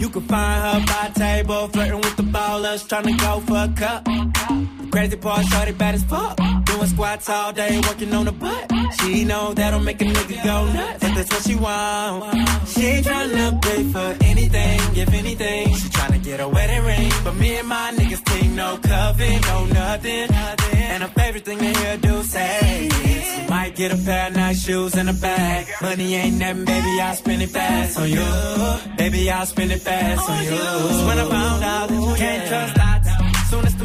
you 0.00 0.08
can 0.08 0.22
find 0.22 0.60
her 0.64 0.86
by 0.86 1.10
table, 1.14 1.68
flirting 1.68 2.00
with 2.00 2.16
the 2.16 2.24
ballers, 2.24 2.88
trying 2.88 3.04
to 3.04 3.12
go 3.12 3.40
for 3.46 3.58
a 3.58 3.72
cup. 3.76 4.83
Crazy 4.94 5.16
part, 5.16 5.44
shorty 5.46 5.72
bad 5.72 5.96
as 5.96 6.04
fuck. 6.04 6.36
Doing 6.66 6.86
squats 6.86 7.28
all 7.28 7.52
day, 7.52 7.80
working 7.80 8.14
on 8.14 8.26
the 8.26 8.30
butt. 8.30 8.70
She 9.00 9.24
know 9.24 9.52
that'll 9.52 9.80
make 9.80 10.00
a 10.00 10.04
nigga 10.04 10.44
go 10.44 10.72
nuts. 10.72 10.98
But 11.02 11.14
that's 11.16 11.32
what 11.32 11.42
she 11.42 11.56
want. 11.56 12.32
She 12.68 12.86
ain't 12.86 13.04
tryna 13.04 13.60
pay 13.60 13.82
for 13.90 14.24
anything, 14.24 14.80
if 14.94 15.12
anything. 15.12 15.74
She 15.74 15.88
tryna 15.88 16.22
get 16.22 16.38
a 16.38 16.48
wedding 16.48 16.84
ring. 16.84 17.10
But 17.24 17.34
me 17.34 17.56
and 17.56 17.66
my 17.66 17.90
niggas 17.96 18.24
team, 18.24 18.54
no 18.54 18.76
coven, 18.76 19.40
no 19.40 19.64
nothing. 19.64 20.30
And 20.30 21.02
her 21.02 21.08
favorite 21.08 21.44
thing 21.44 21.58
to 21.58 21.76
hear 21.76 21.96
do 21.96 22.22
say 22.22 22.86
is, 22.86 23.50
might 23.50 23.74
get 23.74 23.90
a 23.92 23.96
pair 23.96 24.28
of 24.28 24.36
nice 24.36 24.64
shoes 24.64 24.94
and 24.94 25.10
a 25.10 25.14
bag. 25.14 25.66
Money 25.82 26.14
ain't 26.14 26.38
nothing, 26.38 26.66
baby, 26.66 27.00
I'll 27.00 27.16
spend 27.16 27.42
it 27.42 27.50
fast 27.50 27.98
on 27.98 28.08
you. 28.08 28.96
Baby, 28.96 29.28
I'll 29.28 29.44
spend 29.44 29.72
it 29.72 29.80
fast 29.80 30.30
on 30.30 30.44
you. 30.44 31.06
When 31.08 31.18
I 31.18 31.28
found 31.28 31.64
out 31.64 31.88
that 31.88 32.00
you 32.00 32.14
can't 32.14 32.48
trust 32.48 32.74
that. 32.76 33.13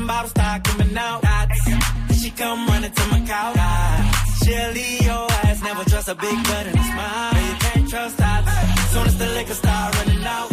Bottles 0.09 0.31
start 0.31 0.63
coming 0.63 0.97
out, 0.97 1.21
she 2.19 2.31
come 2.31 2.65
running 2.65 2.91
to 2.91 3.07
my 3.11 3.21
couch. 3.27 4.47
Leave 4.73 5.01
your 5.03 5.27
ass, 5.45 5.61
never 5.61 5.83
trust 5.87 6.07
a 6.09 6.15
big 6.15 6.35
butt 6.45 6.65
and 6.65 6.79
a 6.79 6.83
smile. 6.83 7.35
You 7.47 7.55
can't 7.59 7.87
trust 7.87 8.17
that. 8.17 8.41
Soon 8.91 9.05
as 9.05 9.17
the 9.19 9.27
liquor 9.27 9.53
start 9.53 9.95
running 9.97 10.25
out, 10.25 10.49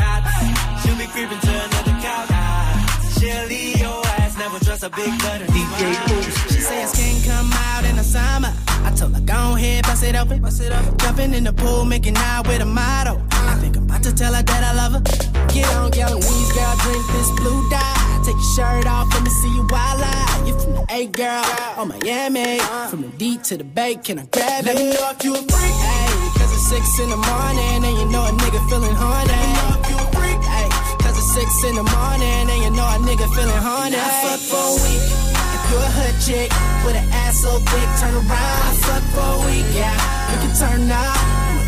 she'll 0.83 0.99
be 0.99 1.07
creeping 1.07 1.41
to 1.41 1.53
another 1.65 1.97
couch. 2.05 3.49
Leave 3.49 3.81
your 3.81 4.06
never 4.39 4.59
trust 4.65 4.85
a 4.85 4.91
big 4.91 5.09
and 5.09 5.43
a 5.43 5.47
smile. 5.47 6.23
She 6.49 6.61
says 6.61 6.93
skin 6.93 7.17
come 7.25 7.51
out 7.53 7.85
in 7.85 7.97
the 7.97 8.05
summer. 8.05 8.53
I 8.69 8.93
told 8.95 9.15
her 9.15 9.21
go 9.21 9.57
ahead, 9.57 9.85
bust 9.85 10.05
it 10.05 10.17
open, 10.17 10.41
bust 10.43 10.61
it 10.61 10.73
up. 10.73 10.85
Jumping 10.99 11.35
in 11.35 11.45
the 11.45 11.53
pool, 11.53 11.85
making 11.85 12.17
out 12.17 12.47
with 12.47 12.61
a 12.61 12.67
model. 12.67 13.23
I 13.31 13.55
think 13.61 13.77
I'm 13.77 13.85
about 13.85 14.03
to 14.05 14.15
tell 14.15 14.35
her 14.35 14.43
that 14.43 14.63
I 14.65 14.73
love 14.75 14.93
her. 14.93 15.03
Get 15.53 15.69
on 15.77 15.93
your 15.93 16.15
knees, 16.15 16.53
girl, 16.53 16.77
drink 16.85 17.05
this 17.13 17.31
blue 17.41 17.71
dye. 17.71 18.23
Take 18.25 18.35
your 18.35 18.55
shirt 18.57 18.87
off, 18.87 19.13
let 19.15 19.23
me 19.23 19.31
see 19.31 19.55
you 19.55 19.67
wild 19.71 20.03
out. 20.03 20.47
You 20.47 20.59
from 20.61 20.73
the 20.75 20.87
A 20.91 21.07
girl, 21.07 21.45
on 21.77 21.89
Miami. 21.89 22.59
From 22.91 23.03
the 23.03 23.09
D 23.17 23.39
to 23.39 23.57
the 23.57 23.65
Bay, 23.65 23.97
can 23.97 24.19
I 24.19 24.27
grab 24.27 24.65
it? 24.65 24.67
Let 24.67 24.77
me 24.77 24.91
know 24.91 25.11
if 25.11 25.25
you 25.25 25.35
a 25.35 25.39
freak. 25.39 25.77
Hey, 25.87 26.09
cause 26.39 26.53
it's 26.53 26.69
six 26.69 26.85
in 27.01 27.11
the 27.11 27.17
morning 27.17 27.85
and 27.85 27.97
you 27.99 28.07
know 28.13 28.25
a 28.25 28.33
nigga 28.33 28.61
feeling 28.69 28.95
horny. 28.95 29.29
Let 29.29 29.39
me 29.41 29.53
know 29.55 29.81
if 29.81 29.91
you 29.91 30.06
six 31.37 31.65
in 31.65 31.75
the 31.75 31.85
morning 31.85 32.45
and 32.49 32.61
you 32.65 32.71
know 32.71 32.89
a 32.97 32.99
nigga 33.05 33.29
feeling 33.37 33.63
horny. 33.69 34.01
I 34.01 34.09
fuck 34.25 34.41
for 34.49 34.57
a 34.57 34.77
week. 34.85 35.05
If 35.57 35.63
you're 35.69 35.85
a 35.85 35.93
hood 35.99 36.17
chick 36.25 36.51
with 36.85 36.97
an 36.97 37.07
ass 37.13 37.45
so 37.45 37.53
big, 37.61 37.89
turn 38.01 38.15
around. 38.17 38.61
I 38.65 38.73
fuck 38.87 39.05
for 39.13 39.31
a 39.37 39.45
week, 39.45 39.69
yeah. 39.77 40.01
You 40.33 40.37
can 40.43 40.53
turn 40.57 40.89
up. 40.89 41.21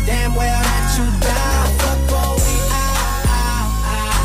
Damn 0.09 0.33
well 0.33 0.61
that 0.65 0.85
you 0.97 1.05
down. 1.21 1.61
I 1.61 1.77
fuck 1.81 1.99
for 2.09 2.25
a 2.33 2.37
week. 2.45 2.65
Ah, 2.73 2.87
ah, 3.29 3.93
ah, 3.93 4.17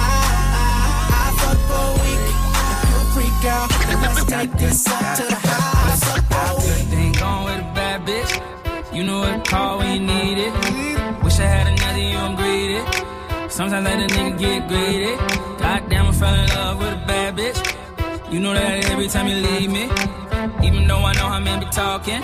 ah, 0.00 0.22
ah, 0.64 1.24
I 1.24 1.28
fuck 1.40 1.60
for 1.68 1.84
a 1.84 2.00
week. 2.00 2.24
If 2.72 2.80
you 2.88 2.96
a 2.96 3.12
freak 3.12 3.36
then 3.44 3.98
let's 4.00 4.24
take 4.24 4.52
this 4.62 4.80
up 4.88 5.04
to 5.18 5.24
the 5.28 5.38
house. 5.44 6.02
I 6.08 6.08
fuck 6.08 6.24
for 6.32 6.46
a 6.52 6.64
week. 6.64 6.84
Thing 6.88 7.12
gone 7.20 7.44
with 7.48 7.60
a 7.60 7.68
bad 7.76 7.98
bitch. 8.08 8.32
You 8.96 9.02
know 9.04 9.18
what 9.20 9.44
to 9.44 9.50
call 9.50 9.78
when 9.78 9.92
you 9.92 10.00
need 10.00 10.38
it. 10.46 10.52
Wish 11.22 11.38
I 11.38 11.48
had 11.52 11.66
another 11.68 12.00
you, 12.00 12.16
I'm 12.16 12.32
greedy. 12.36 13.13
Sometimes 13.54 13.84
let 13.84 14.10
a 14.10 14.12
nigga 14.12 14.36
get 14.36 14.66
greedy. 14.68 15.14
Goddamn, 15.62 16.06
I 16.08 16.12
fell 16.12 16.34
in 16.34 16.48
love 16.48 16.78
with 16.80 16.92
a 16.92 17.06
bad 17.06 17.36
bitch. 17.36 18.32
You 18.32 18.40
know 18.40 18.52
that 18.52 18.90
every 18.90 19.06
time 19.06 19.28
you 19.28 19.36
leave 19.36 19.70
me. 19.70 19.84
Even 20.66 20.88
though 20.88 20.98
I 20.98 21.12
know 21.12 21.28
how 21.28 21.38
men 21.38 21.60
be 21.60 21.66
talking. 21.66 22.20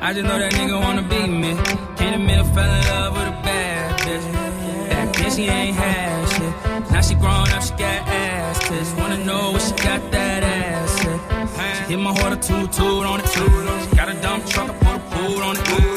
I 0.00 0.12
just 0.12 0.26
know 0.26 0.36
that 0.36 0.52
nigga 0.54 0.80
wanna 0.80 1.02
be 1.02 1.28
me. 1.28 1.54
Can't 1.94 2.16
admit 2.16 2.40
I 2.40 2.54
fell 2.54 2.74
in 2.74 2.84
love 2.90 3.12
with 3.14 3.28
a 3.28 3.42
bad 3.46 4.00
bitch. 4.00 4.88
That 4.88 5.14
bitch, 5.14 5.36
she 5.36 5.44
ain't 5.46 5.76
had 5.76 6.28
shit. 6.28 6.90
Now 6.90 7.02
she 7.02 7.14
grown 7.14 7.48
up, 7.54 7.62
she 7.62 7.70
got 7.70 8.08
ass 8.08 8.58
tits. 8.66 8.92
Wanna 8.94 9.24
know 9.24 9.52
what 9.52 9.62
she 9.62 9.70
got 9.86 10.10
that 10.10 10.42
ass 10.42 11.06
at. 11.06 11.86
She 11.86 11.92
hit 11.92 12.00
my 12.00 12.12
heart 12.18 12.32
a 12.32 12.36
toot 12.36 12.72
toot 12.72 13.06
on 13.06 13.20
it 13.20 13.96
got 13.96 14.08
a 14.08 14.20
dump 14.20 14.44
truck, 14.46 14.70
I 14.70 14.74
put 14.74 14.96
a 14.96 14.98
boot 15.14 15.40
on 15.40 15.56
it. 15.56 15.87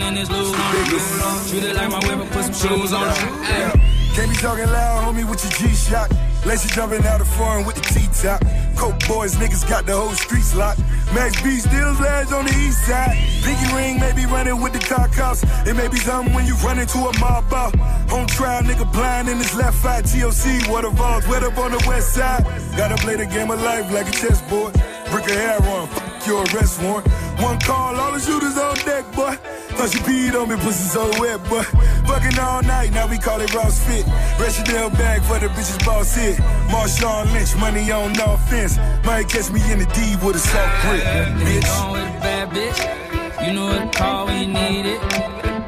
Don't 0.00 0.14
this 0.14 0.28
loot 0.28 0.58
on 0.58 0.74
it. 0.74 1.48
Treat 1.48 1.62
it 1.62 1.76
like 1.76 1.88
my 1.88 2.00
put 2.00 2.44
some 2.44 2.52
shoes 2.52 2.92
on 2.92 3.08
it. 3.08 3.94
Can't 4.14 4.30
be 4.30 4.36
talking 4.36 4.66
loud, 4.66 5.04
homie, 5.04 5.28
with 5.28 5.42
your 5.44 5.68
G 5.68 5.74
shot. 5.74 6.10
Lacy 6.44 6.68
jumping 6.74 7.04
out 7.06 7.20
of 7.20 7.28
foreign 7.28 7.64
with 7.64 7.76
the 7.76 7.82
T-top. 7.82 8.42
Coke 8.76 8.98
boys, 9.08 9.36
niggas 9.36 9.68
got 9.68 9.86
the 9.86 9.96
whole 9.96 10.12
streets 10.12 10.54
locked. 10.54 10.80
Max 11.14 11.40
B 11.42 11.58
still 11.58 11.92
lads 11.94 12.32
on 12.32 12.44
the 12.44 12.54
east 12.58 12.84
side. 12.86 13.16
Pinky 13.42 13.72
ring 13.74 14.00
may 14.00 14.12
be 14.12 14.26
running 14.26 14.60
with 14.60 14.72
the 14.72 14.80
car 14.80 15.08
cops. 15.08 15.42
It 15.66 15.74
may 15.76 15.88
be 15.88 15.96
something 15.96 16.34
when 16.34 16.44
you 16.44 16.54
run 16.56 16.78
into 16.78 16.98
a 16.98 17.18
mob 17.18 17.52
out. 17.52 17.78
On 18.10 18.26
trial, 18.26 18.62
nigga 18.62 18.90
blind 18.92 19.28
in 19.28 19.38
his 19.38 19.54
left 19.54 19.84
eye. 19.84 20.02
TOC, 20.02 20.68
water 20.68 20.90
vaults, 20.90 21.26
wet 21.28 21.44
up 21.44 21.56
on 21.56 21.70
the 21.70 21.82
west 21.86 22.14
side. 22.14 22.44
Gotta 22.76 22.96
play 22.96 23.16
the 23.16 23.26
game 23.26 23.50
of 23.50 23.62
life 23.62 23.90
like 23.92 24.08
a 24.08 24.12
chessboard. 24.12 24.74
Brick 25.10 25.28
a 25.28 25.34
hair 25.34 25.62
on, 25.62 25.86
fuck 25.88 26.26
your 26.26 26.42
arrest 26.52 26.82
warrant. 26.82 27.06
One 27.40 27.60
call, 27.60 27.94
all 27.94 28.12
the 28.12 28.18
shooters 28.18 28.58
on 28.58 28.76
deck, 28.84 29.04
boy. 29.14 29.38
Thought 29.76 29.92
you 29.92 30.00
peed 30.00 30.40
on 30.40 30.48
me, 30.48 30.56
pussy 30.56 30.88
so 30.88 31.10
wet, 31.20 31.42
boy. 31.48 31.62
Fucking 32.06 32.38
all 32.38 32.62
night, 32.62 32.92
now 32.92 33.06
we 33.06 33.18
call 33.18 33.40
it 33.40 33.52
Ross 33.52 33.82
Fit. 33.84 34.06
Chanel 34.54 34.88
bag 34.90 35.22
for 35.22 35.38
the 35.40 35.48
bitches 35.48 35.84
boss 35.84 36.14
hit. 36.14 36.36
Marshawn 36.70 37.32
Lynch, 37.32 37.56
money 37.56 37.90
on 37.90 38.12
no 38.12 38.34
offense. 38.34 38.78
Might 39.04 39.28
catch 39.28 39.50
me 39.50 39.60
in 39.72 39.80
the 39.80 39.86
D 39.86 40.16
with 40.24 40.36
a 40.36 40.38
soft 40.38 40.82
grip, 40.82 41.02
bitch. 41.42 41.66
Gone 41.66 41.92
with 41.92 42.02
a 42.02 42.20
bad 42.20 42.50
bitch. 42.50 43.46
You 43.46 43.52
know 43.52 43.66
what 43.66 43.92
to 43.92 43.98
call 43.98 44.26
when 44.26 44.40
you 44.42 44.54
need 44.54 44.86
it. 44.86 45.00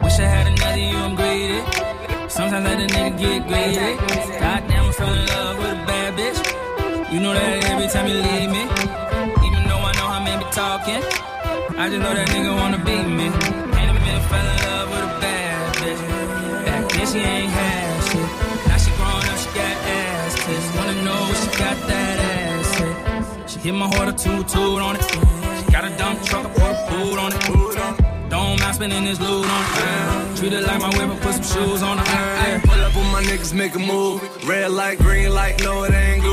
Wish 0.02 0.18
I 0.20 0.26
had 0.26 0.46
another 0.46 0.78
you, 0.78 0.96
I'm 0.96 1.14
greedy. 1.16 1.60
Sometimes 2.28 2.64
let 2.64 2.78
a 2.78 2.86
nigga 2.86 3.18
get 3.18 3.48
greedy. 3.48 3.96
Goddamn, 4.38 4.84
I 4.86 4.92
fell 4.92 5.12
in 5.12 5.26
love 5.26 5.58
with 5.58 5.82
a 5.82 5.86
bad 5.86 6.14
bitch. 6.14 7.12
You 7.12 7.20
know 7.20 7.34
that 7.34 7.64
every 7.64 7.88
time 7.88 8.06
you 8.06 8.14
leave 8.14 8.50
me. 8.50 8.62
Even 9.46 9.68
though 9.68 9.82
I 9.82 9.92
know 9.98 10.06
how 10.06 10.22
men 10.22 10.38
be 10.38 10.46
talking. 10.52 11.02
I 11.76 11.88
just 11.90 12.00
know 12.00 12.14
that 12.14 12.28
nigga 12.28 12.54
wanna 12.54 12.78
beat 12.84 13.04
me. 13.04 13.65
Fell 14.30 14.46
in 14.52 14.58
love 14.66 14.88
with 14.90 15.04
a 15.10 15.20
bad 15.20 15.74
bitch. 15.76 16.00
Back 16.66 16.82
then 16.92 17.06
she 17.06 17.18
ain't 17.18 17.50
had 17.50 18.04
shit. 18.08 18.28
Now 18.68 18.78
she 18.82 18.90
grown 18.98 19.24
up, 19.30 19.38
she 19.42 19.48
got 19.58 19.76
ass 19.96 20.34
tits. 20.44 20.66
Wanna 20.76 20.96
know 21.02 21.20
if 21.30 21.38
she 21.42 21.48
got 21.58 21.76
that 21.88 22.18
ass 22.18 22.70
hit. 22.78 23.50
She 23.50 23.58
hit 23.58 23.74
my 23.74 23.86
heart 23.88 24.08
a 24.08 24.12
toot 24.12 24.48
toot 24.48 24.80
on 24.86 24.96
it. 24.96 25.02
She 25.58 25.72
got 25.72 25.84
a 25.84 25.90
dump 25.96 26.22
truck, 26.24 26.44
I 26.46 26.50
put 26.58 26.70
a 26.70 26.76
boot 26.90 27.18
on 27.18 27.32
it. 27.32 27.40
Don't 28.28 28.58
mind 28.60 28.74
spending 28.74 29.04
this 29.04 29.20
loot 29.20 29.46
on 29.46 29.62
it. 29.64 30.36
Treat 30.36 30.52
it 30.52 30.64
like 30.66 30.80
my 30.80 30.90
whip, 30.96 31.08
I 31.08 31.16
put 31.20 31.34
some 31.34 31.48
shoes 31.52 31.82
on 31.82 31.98
it. 31.98 32.62
Pull 32.64 32.80
up 32.80 32.94
with 32.94 33.10
my 33.12 33.22
niggas, 33.22 33.54
make 33.54 33.74
a 33.74 33.78
move. 33.78 34.20
Red 34.46 34.72
light, 34.72 34.98
green 34.98 35.32
light, 35.32 35.62
no, 35.62 35.84
it 35.84 35.92
ain't. 35.94 36.25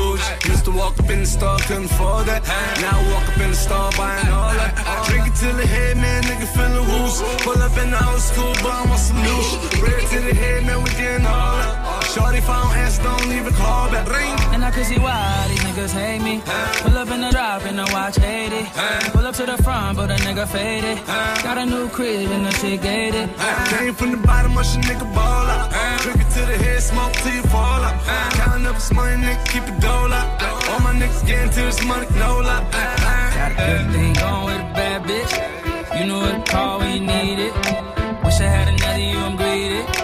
Used 0.64 0.72
to 0.72 0.80
walk 0.80 0.98
up 0.98 1.10
in 1.10 1.20
the 1.20 1.26
store, 1.26 1.58
couldn't 1.68 1.84
afford 1.92 2.24
that. 2.24 2.40
Now 2.80 2.98
I 2.98 3.12
walk 3.12 3.28
up 3.28 3.36
in 3.36 3.50
the 3.50 3.56
store, 3.56 3.90
buying 3.98 4.28
all 4.32 4.48
that. 4.48 4.72
I 4.80 5.04
Drink 5.10 5.26
it 5.26 5.36
till 5.36 5.52
the 5.52 5.66
head, 5.66 5.98
man, 5.98 6.22
nigga 6.22 6.48
feeling 6.56 6.88
loose. 6.88 7.20
Pull 7.44 7.60
up 7.60 7.76
in 7.76 7.90
the 7.90 8.00
old 8.00 8.18
school, 8.18 8.54
but 8.64 8.72
I 8.72 8.86
want 8.88 8.98
some 8.98 9.20
new. 9.20 9.84
Red 9.84 10.08
to 10.08 10.20
the 10.24 10.32
head, 10.32 10.64
man, 10.64 10.82
we 10.82 10.88
getting 10.96 11.26
all 11.26 11.56
that. 11.60 11.83
Shorty, 12.14 12.38
I 12.38 12.62
don't 12.62 12.76
answer, 12.76 13.02
don't 13.02 13.32
even 13.32 13.52
call 13.54 13.90
back. 13.90 14.06
Ring. 14.08 14.38
And 14.54 14.64
I 14.64 14.70
can 14.70 14.84
see 14.84 15.00
why 15.00 15.46
these 15.48 15.58
niggas 15.66 15.90
hate 15.90 16.22
me. 16.22 16.40
Pull 16.82 16.96
up 16.96 17.10
in 17.10 17.20
the 17.20 17.30
drop 17.30 17.64
and 17.64 17.76
the 17.76 17.90
watch 17.92 18.20
80. 18.20 18.70
Pull 19.10 19.26
up 19.26 19.34
to 19.34 19.46
the 19.46 19.60
front, 19.64 19.96
but 19.96 20.12
a 20.12 20.14
nigga 20.22 20.46
faded. 20.46 21.04
Got 21.42 21.58
a 21.58 21.66
new 21.66 21.88
crib 21.88 22.30
and 22.30 22.46
the 22.46 22.52
shit 22.52 22.82
gated. 22.82 23.30
Came 23.66 23.94
from 23.94 24.12
the 24.12 24.16
bottom, 24.18 24.54
watch 24.54 24.76
a 24.76 24.78
nigga 24.78 25.12
ball 25.12 25.46
out. 25.56 25.72
Drink 26.02 26.20
it 26.20 26.30
to 26.34 26.46
the 26.46 26.56
head, 26.56 26.80
smoke 26.80 27.12
till 27.14 27.34
you 27.34 27.42
fall 27.42 27.82
out. 27.82 28.00
Counting 28.34 28.66
up 28.66 28.76
this 28.76 28.92
money, 28.92 29.20
nigga, 29.20 29.44
keep 29.48 29.64
it 29.64 29.80
dole 29.80 30.12
out. 30.12 30.42
All 30.70 30.80
my 30.86 30.94
niggas 30.94 31.26
getting 31.26 31.50
to 31.50 31.62
this 31.62 31.84
money, 31.84 32.06
no 32.14 32.38
lie. 32.38 32.62
Got 33.34 33.50
a 33.50 33.54
good 33.56 33.92
thing 33.92 34.12
going 34.12 34.44
with 34.46 34.60
a 34.60 34.74
bad 34.78 35.02
bitch. 35.02 35.98
You 35.98 36.06
know 36.06 36.20
what 36.20 36.46
to 36.46 36.52
call 36.52 36.78
when 36.78 36.92
you 36.94 37.00
need 37.00 37.38
it. 37.40 37.54
Wish 38.22 38.38
I 38.38 38.46
had 38.46 38.68
another 38.68 39.00
you, 39.00 39.18
I'm 39.18 39.36
greedy. 39.36 40.03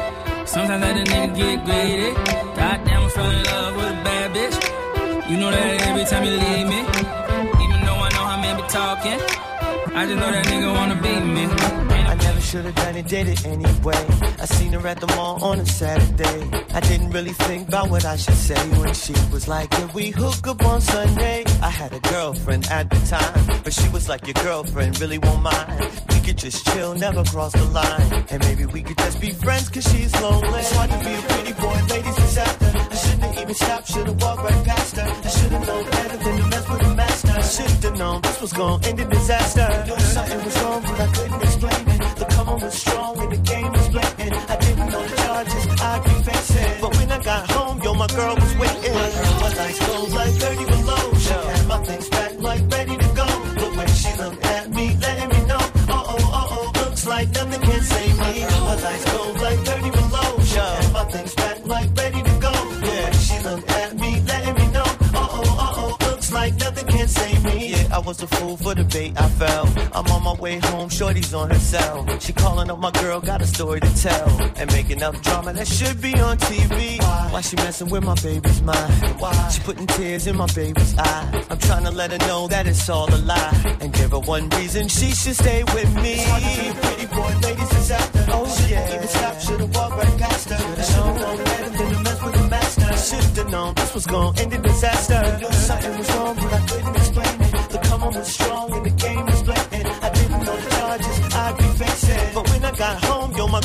Sometimes 0.50 0.82
let 0.82 0.96
a 0.96 1.04
nigga 1.04 1.36
get 1.36 1.64
greedy. 1.64 2.12
Goddamn, 2.56 3.04
I'm 3.04 3.10
falling 3.10 3.38
in 3.38 3.44
love 3.44 3.76
with 3.76 3.86
a 3.86 4.02
bad 4.02 4.34
bitch. 4.34 5.30
You 5.30 5.36
know 5.36 5.48
that 5.48 5.80
every 5.86 6.04
time 6.04 6.24
you 6.24 6.32
leave 6.32 6.66
me. 6.66 6.80
Even 7.62 7.78
though 7.86 8.02
I 8.02 8.10
know 8.10 8.24
how 8.26 8.40
men 8.42 8.56
be 8.56 8.62
talking. 8.66 9.20
I 9.94 10.06
just 10.06 10.18
know 10.18 10.28
that 10.32 10.44
nigga 10.46 10.74
wanna 10.74 10.96
beat 10.96 11.22
me. 11.22 11.99
I 12.10 12.14
never 12.16 12.40
should 12.40 12.64
have 12.64 12.74
done 12.74 12.96
it, 12.96 13.06
did 13.06 13.28
it 13.28 13.46
anyway. 13.46 14.04
I 14.42 14.44
seen 14.46 14.72
her 14.72 14.84
at 14.84 14.98
the 14.98 15.06
mall 15.14 15.44
on 15.44 15.60
a 15.60 15.64
Saturday. 15.64 16.40
I 16.74 16.80
didn't 16.80 17.10
really 17.10 17.32
think 17.32 17.68
about 17.68 17.88
what 17.88 18.04
I 18.04 18.16
should 18.16 18.34
say 18.34 18.60
when 18.80 18.92
she 18.94 19.12
was 19.32 19.46
like, 19.46 19.70
Can 19.70 19.88
we 19.94 20.10
hook 20.10 20.44
up 20.48 20.60
on 20.64 20.80
Sunday? 20.80 21.44
I 21.62 21.70
had 21.70 21.92
a 21.92 22.00
girlfriend 22.00 22.66
at 22.66 22.90
the 22.90 23.00
time, 23.06 23.60
but 23.62 23.72
she 23.72 23.88
was 23.90 24.08
like, 24.08 24.26
Your 24.26 24.42
girlfriend 24.42 25.00
really 25.00 25.18
won't 25.18 25.42
mind. 25.42 26.02
We 26.08 26.18
could 26.26 26.38
just 26.38 26.66
chill, 26.66 26.96
never 26.96 27.22
cross 27.22 27.52
the 27.52 27.64
line. 27.66 28.26
And 28.28 28.42
maybe 28.42 28.66
we 28.66 28.82
could 28.82 28.98
just 28.98 29.20
be 29.20 29.30
friends, 29.30 29.68
cause 29.68 29.84
she's 29.84 30.12
lonely. 30.20 30.58
It's 30.58 30.72
hard 30.72 30.90
to 30.90 30.98
be 30.98 31.14
a 31.14 31.22
pretty 31.28 31.52
boy, 31.62 31.78
ladies 31.94 32.18
is 32.18 32.38
after. 32.38 32.59
Even 33.50 33.66
stopped, 33.66 33.88
should've 33.88 34.22
walked 34.22 34.42
right 34.44 34.64
past 34.64 34.96
her. 34.96 35.02
I 35.02 35.28
should've 35.28 35.66
known 35.66 35.84
better 35.90 36.16
than 36.18 36.36
to 36.38 36.46
mess 36.46 36.68
with 36.68 36.86
a 36.86 36.94
master. 36.94 37.32
I 37.32 37.42
should've 37.42 37.98
known 37.98 38.20
this 38.22 38.40
was 38.40 38.52
gonna 38.52 38.86
end 38.86 39.00
in 39.00 39.08
disaster. 39.08 39.66
Knew 39.86 39.98
something 39.98 40.44
was 40.44 40.62
wrong, 40.62 40.82
but 40.82 41.00
I 41.00 41.06
couldn't 41.14 41.42
explain 41.42 41.88
it. 41.88 42.16
The 42.20 42.26
come 42.26 42.48
on 42.48 42.60
was 42.60 42.74
strong 42.74 43.18
and 43.18 43.32
the 43.32 43.38
game 43.38 43.72
was 43.72 43.88
blatant. 43.88 44.50
I 44.50 44.56
didn't 44.56 44.88
know 44.92 45.02
the 45.02 45.16
charges 45.16 45.66
I'd 45.82 46.04
be 46.04 46.14
facing. 46.30 46.80
But 46.80 46.96
when 46.96 47.10
I 47.10 47.18
got 47.18 47.50
home, 47.50 47.82
yo, 47.82 47.94
my 47.94 48.06
girl 48.06 48.34
was 48.36 48.54
waiting. 48.54 48.94
My 48.94 49.10
girl 49.18 49.34
was 49.42 49.56
like 49.58 49.76
clothes 49.82 50.14
like 50.14 50.34
30 50.34 50.64
below. 50.70 51.14
She 51.18 51.32
had 51.50 51.66
my 51.66 51.78
things 51.82 52.08
packed 52.08 52.38
like 52.38 52.62
ready 52.70 52.96
to 52.98 53.08
go. 53.20 53.26
But 53.60 53.70
when 53.76 53.88
she 53.88 54.10
looked 54.22 54.44
at 54.46 54.70
me, 54.70 54.96
letting 55.02 55.28
me 55.28 55.40
know, 55.50 55.64
uh 55.90 56.12
oh, 56.14 56.38
uh 56.38 56.54
oh, 56.54 56.72
looks 56.84 57.04
like 57.04 57.28
nothing 57.30 57.62
can 57.62 57.82
save 57.82 58.16
me. 58.20 58.46
My 58.46 58.74
lights 58.76 59.04
go 59.10 59.18
like 59.18 59.19
was 68.04 68.22
a 68.22 68.26
fool 68.26 68.56
for 68.56 68.74
the 68.74 68.84
bait 68.84 69.12
I 69.16 69.28
fell. 69.28 69.66
I'm 69.92 70.06
on 70.12 70.22
my 70.22 70.34
way 70.34 70.58
home, 70.58 70.88
shorty's 70.88 71.34
on 71.34 71.50
her 71.50 71.58
cell. 71.58 72.06
She 72.18 72.32
calling 72.32 72.70
up 72.70 72.78
my 72.78 72.90
girl, 72.92 73.20
got 73.20 73.42
a 73.42 73.46
story 73.46 73.80
to 73.80 74.02
tell. 74.02 74.28
And 74.56 74.70
make 74.72 74.90
up 75.02 75.20
drama 75.22 75.52
that 75.52 75.66
should 75.66 76.00
be 76.00 76.14
on 76.20 76.36
TV. 76.38 77.00
Why 77.32 77.40
she 77.40 77.56
messing 77.56 77.88
with 77.90 78.04
my 78.04 78.14
baby's 78.16 78.62
mind? 78.62 78.92
Why 79.20 79.32
she 79.48 79.60
putting 79.62 79.86
tears 79.86 80.26
in 80.26 80.36
my 80.36 80.46
baby's 80.54 80.96
eyes? 80.98 81.46
I'm 81.50 81.58
trying 81.58 81.84
to 81.84 81.90
let 81.90 82.10
her 82.12 82.26
know 82.26 82.48
that 82.48 82.66
it's 82.66 82.88
all 82.88 83.12
a 83.14 83.18
lie. 83.18 83.76
And 83.80 83.92
give 83.92 84.10
her 84.10 84.18
one 84.18 84.48
reason 84.50 84.88
she 84.88 85.10
should 85.10 85.36
stay 85.36 85.62
with 85.74 85.94
me. 85.96 86.24
Pretty 86.82 87.06
boy, 87.06 87.32
ladies 87.42 87.72
is 87.72 87.90
after. 87.90 88.24
Oh 88.28 88.66
yeah. 88.68 88.94
Even 88.94 89.08
stop, 89.08 89.40
should've 89.40 89.74
walked 89.74 89.96
right 89.96 90.18
past 90.18 90.50
her. 90.50 90.58
Should've 90.58 91.20
known 91.20 91.36
better 91.44 91.70
than 91.70 91.92
to 91.94 92.00
mess 92.00 92.22
with 92.22 92.36
a 92.36 92.48
master. 92.48 92.96
Should've 92.96 93.50
known 93.50 93.74
this 93.74 93.94
was 93.94 94.06
gonna 94.06 94.40
end 94.40 94.52
in 94.52 94.62
disaster. 94.62 95.59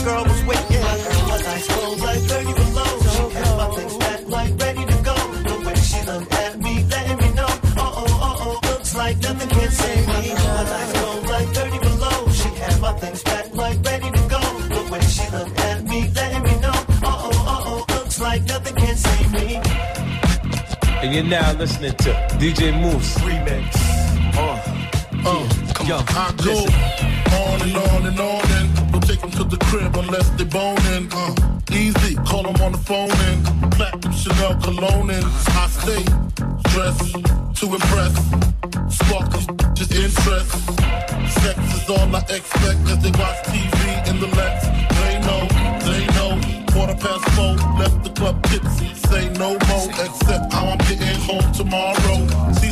Girl 0.05 0.23
was 0.23 0.43
waiting. 0.45 0.83
My 0.83 0.97
girl 1.01 1.29
was 1.31 1.47
ice 1.47 1.67
cold 1.67 1.99
like 1.99 2.19
30 2.19 2.53
below. 2.53 2.91
She 3.09 3.23
had 3.33 3.57
my 3.57 3.75
things 3.75 3.97
packed 3.97 4.27
like 4.27 4.53
ready 4.61 4.85
to 4.85 4.97
go. 5.01 5.15
The 5.49 5.55
way 5.65 5.75
she 5.81 5.99
looked 6.05 6.31
at 6.31 6.59
me, 6.59 6.83
letting 6.91 7.17
me 7.17 7.33
know, 7.33 7.49
uh 7.49 8.01
oh, 8.01 8.27
uh 8.27 8.45
oh, 8.45 8.59
looks 8.69 8.95
like 8.95 9.17
nothing 9.17 9.49
can 9.49 9.71
save 9.71 10.07
me. 10.07 10.33
My 10.35 10.61
ice 10.61 10.93
cold 11.01 11.25
like 11.25 11.47
30 11.47 11.79
below. 11.79 12.29
She 12.29 12.49
had 12.49 12.81
my 12.81 12.93
things 12.99 13.23
packed 13.23 13.55
like 13.55 13.83
ready 13.83 14.11
to 14.11 14.23
go. 14.29 14.41
The 14.75 14.89
way 14.91 15.01
she 15.01 15.25
looked 15.35 15.59
at 15.59 15.83
me, 15.85 16.11
letting 16.13 16.43
me 16.43 16.59
know, 16.59 16.77
uh 17.01 17.25
oh, 17.25 17.45
uh 17.47 17.63
oh, 17.65 17.85
looks 17.95 18.21
like 18.21 18.43
nothing 18.45 18.75
can 18.75 18.95
save 18.95 19.31
me. 19.33 19.55
And 21.01 21.15
you're 21.15 21.23
now 21.23 21.51
listening 21.53 21.95
to 22.05 22.11
DJ 22.37 22.79
Mouss 22.79 23.17
Remix. 23.25 23.73
Uh, 24.37 24.61
uh, 25.25 25.73
come 25.73 25.91
on. 25.91 26.05
I 26.09 26.31
go 26.45 26.57
on 27.41 27.61
and 27.63 27.75
on 27.75 28.05
and 28.05 28.19
on 28.19 28.51
and 28.51 28.74
don't 28.74 28.74
take 29.05 29.21
them 29.21 29.31
to 29.31 29.43
the 29.43 29.57
crib 29.65 29.95
unless 29.97 30.29
they 30.31 30.45
boning. 30.45 31.07
Uh, 31.13 31.35
easy, 31.71 32.15
call 32.25 32.43
them 32.43 32.55
on 32.61 32.71
the 32.71 32.77
phone 32.77 33.11
and 33.29 33.71
platinum 33.73 34.11
Chanel 34.13 34.55
cologne 34.61 35.09
and 35.11 35.25
I 35.53 35.67
stay 35.69 36.03
dressed 36.73 37.13
to 37.59 37.65
impress. 37.77 38.13
Spark 38.89 39.29
just 39.75 39.93
interest. 39.93 40.51
Sex 41.41 41.57
is 41.77 41.89
all 41.89 42.15
I 42.15 42.21
expect 42.29 42.81
as 42.89 42.99
they 43.03 43.13
watch 43.21 43.39
TV 43.45 44.09
in 44.09 44.19
the 44.19 44.29
Lex. 44.37 44.65
They 44.99 45.13
know, 45.27 45.41
they 45.85 46.03
know. 46.17 46.31
Quarter 46.73 46.95
past 46.95 47.25
four, 47.35 47.53
left 47.79 48.03
the 48.03 48.09
club 48.09 48.41
tipsy. 48.43 48.93
Say 49.09 49.29
no 49.33 49.51
more, 49.69 49.87
except 50.03 50.51
how 50.51 50.65
I'm 50.67 50.77
getting 50.89 51.19
home 51.21 51.51
tomorrow. 51.53 52.24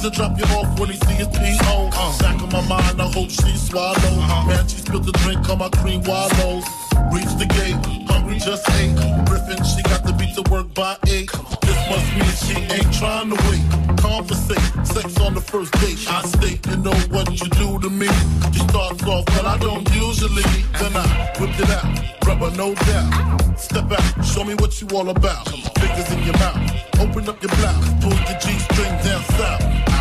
Caesar 0.04 0.16
drop 0.16 0.38
you 0.38 0.44
off 0.56 0.80
when 0.80 0.90
he 0.90 0.98
see 0.98 1.14
his 1.14 1.28
P.O. 1.28 1.90
Uh, 1.94 2.20
back 2.20 2.42
of 2.42 2.52
my 2.52 2.60
mind, 2.68 3.02
I 3.02 3.08
hope 3.14 3.30
she 3.30 3.56
swallow. 3.56 4.16
Man, 4.48 4.68
she 4.68 4.80
spilled 4.80 5.06
the 5.06 5.14
drink 5.24 5.48
on 5.50 5.60
my 5.60 5.70
cream 5.70 6.04
wallows. 6.04 6.66
Reach 7.14 7.32
the 7.40 7.48
gate, 7.48 7.80
hungry 8.12 8.38
just 8.38 8.68
ate. 8.82 8.96
Griffin, 9.26 9.64
she 9.64 9.82
got 9.84 10.06
to 10.06 10.12
beat 10.20 10.36
to 10.36 10.44
work 10.52 10.74
by 10.74 10.98
eight. 11.08 11.32
This 11.62 11.80
must 11.88 12.08
mean 12.20 12.36
she 12.36 12.56
ain't 12.76 12.94
trying 12.94 13.30
to 13.32 13.38
wait. 13.48 13.64
Conversate, 13.98 14.60
sex 14.86 15.18
on 15.22 15.36
the 15.36 15.42
first 15.42 15.72
date. 15.80 15.96
I 16.10 16.22
state, 16.24 16.60
you 16.68 16.78
know 16.84 16.98
what 17.08 17.32
you 17.32 17.48
do 17.56 17.80
to 17.80 17.90
me. 17.90 18.12
You 18.52 18.60
start 18.68 19.02
off, 19.08 19.26
but 19.26 19.46
I 19.46 19.58
don't 19.58 19.88
usually. 19.96 20.44
Then 20.84 21.00
I 21.00 21.32
whip 21.40 21.56
it 21.58 21.70
out, 21.72 22.28
rubber 22.28 22.52
no 22.58 22.76
doubt. 22.76 23.58
Step 23.58 23.90
out, 23.90 24.26
show 24.26 24.44
me 24.44 24.56
what 24.56 24.82
you 24.82 24.88
all 24.98 25.08
about. 25.08 25.48
Fingers 25.80 26.12
in 26.12 26.24
your 26.24 26.38
mouth, 26.44 26.60
open 27.00 27.30
up 27.30 27.42
your 27.42 27.56
blouse, 27.56 28.04
pull 28.04 28.12
your 28.12 28.40
G-string 28.44 28.92
down 29.00 29.24
south. 29.40 29.93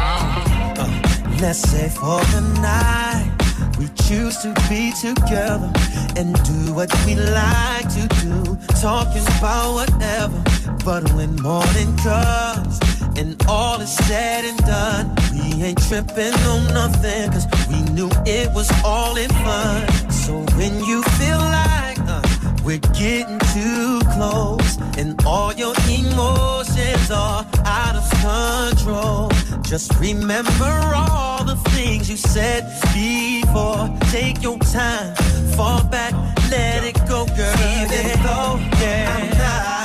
Let's 1.42 1.58
say 1.58 1.88
for 1.88 2.20
the 2.30 2.40
night 2.62 3.28
we 3.76 3.88
choose 4.06 4.36
to 4.42 4.54
be 4.70 4.92
together 4.92 5.72
and 6.16 6.40
do 6.44 6.72
what 6.72 6.88
we 7.04 7.16
like 7.16 7.88
to 7.94 8.06
do, 8.22 8.56
talking 8.80 9.26
about 9.38 9.74
whatever. 9.74 10.40
But 10.84 11.12
when 11.14 11.34
morning 11.42 11.96
comes 11.96 12.78
and 13.18 13.34
all 13.48 13.80
is 13.80 13.90
said 13.90 14.44
and 14.44 14.56
done, 14.58 15.16
we 15.32 15.64
ain't 15.64 15.82
tripping 15.88 16.32
on 16.46 16.72
nothing, 16.72 17.32
cause 17.32 17.48
we 17.68 17.82
knew 17.90 18.08
it 18.24 18.54
was 18.54 18.70
all 18.84 19.16
in 19.16 19.28
fun. 19.28 20.10
So 20.12 20.44
when 20.56 20.84
you 20.84 21.02
feel 21.18 21.38
like 21.38 21.98
uh, 22.06 22.22
we're 22.64 22.78
getting 22.94 23.40
too 23.52 24.00
close 24.14 24.78
and 24.96 25.20
all 25.26 25.52
your 25.52 25.74
emotions 25.90 27.10
are 27.10 27.44
out 27.64 27.96
of 27.96 28.08
control. 28.22 29.28
Just 29.72 29.98
remember 29.98 30.92
all 30.94 31.44
the 31.44 31.56
things 31.70 32.10
you 32.10 32.18
said 32.18 32.62
before. 32.92 33.88
Take 34.10 34.42
your 34.42 34.58
time, 34.58 35.14
fall 35.56 35.82
back, 35.84 36.12
let 36.50 36.84
it 36.84 36.98
go, 37.08 37.24
girl. 37.24 37.56
Even 37.80 38.22
though 38.22 38.58
yeah, 38.82 39.16
I'm 39.16 39.38
not 39.38 39.81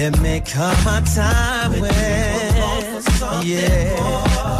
There 0.00 0.22
may 0.22 0.40
come 0.40 0.86
a 0.86 1.02
time 1.02 1.72
when, 1.72 1.92
yeah, 3.44 3.92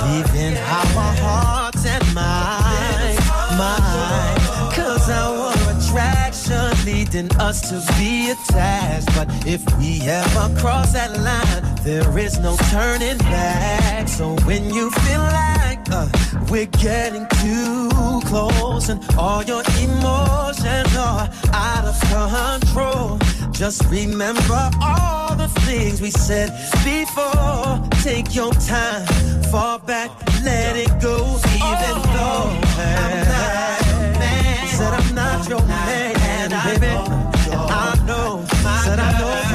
leaving 0.05 0.55
our 0.59 1.14
hearts 1.16 1.87
and 1.87 2.05
minds, 2.14 3.26
mind. 3.57 4.74
Cause 4.74 5.09
our 5.09 5.55
attraction 5.72 6.85
leading 6.85 7.35
us 7.37 7.62
to 7.70 7.81
be 7.96 8.33
attached. 8.33 9.07
But 9.16 9.29
if 9.46 9.64
we 9.79 10.03
ever 10.03 10.55
cross 10.61 10.92
that 10.92 11.18
line, 11.18 11.85
there 11.85 12.18
is 12.18 12.38
no 12.38 12.55
turning 12.70 13.16
back. 13.16 14.09
So 14.09 14.37
when 14.44 14.66
you 14.66 14.90
feel 14.90 15.20
like 15.20 15.81
uh, 15.90 16.07
we're 16.50 16.66
getting 16.66 17.26
too 17.40 17.88
close 18.26 18.90
and 18.90 19.03
all 19.16 19.42
your 19.42 19.62
emotions 19.81 20.94
are 20.98 21.31
out 21.55 21.85
of 21.87 21.98
control, 22.11 23.18
just 23.52 23.84
remember 23.90 24.70
all 24.82 25.34
the 25.34 25.48
things 25.66 26.00
we 26.00 26.10
said 26.10 26.50
before. 26.84 27.80
Take 28.02 28.34
your 28.34 28.52
time, 28.52 29.06
fall 29.50 29.78
back, 29.78 30.10
let 30.42 30.76
it 30.76 30.90
go, 31.00 31.16
even 31.54 31.96
though 32.14 32.50
I'm 33.00 33.14
not 33.28 33.86
your 33.86 34.18
man. 34.18 34.68
Said 34.68 34.94
I'm 34.94 35.14
not 35.14 35.48
your 35.48 35.62
man, 35.66 36.50
baby. 36.64 36.86
I 37.52 38.02
know, 38.06 38.44
said 38.84 38.98
I 38.98 39.18
know 39.18 39.49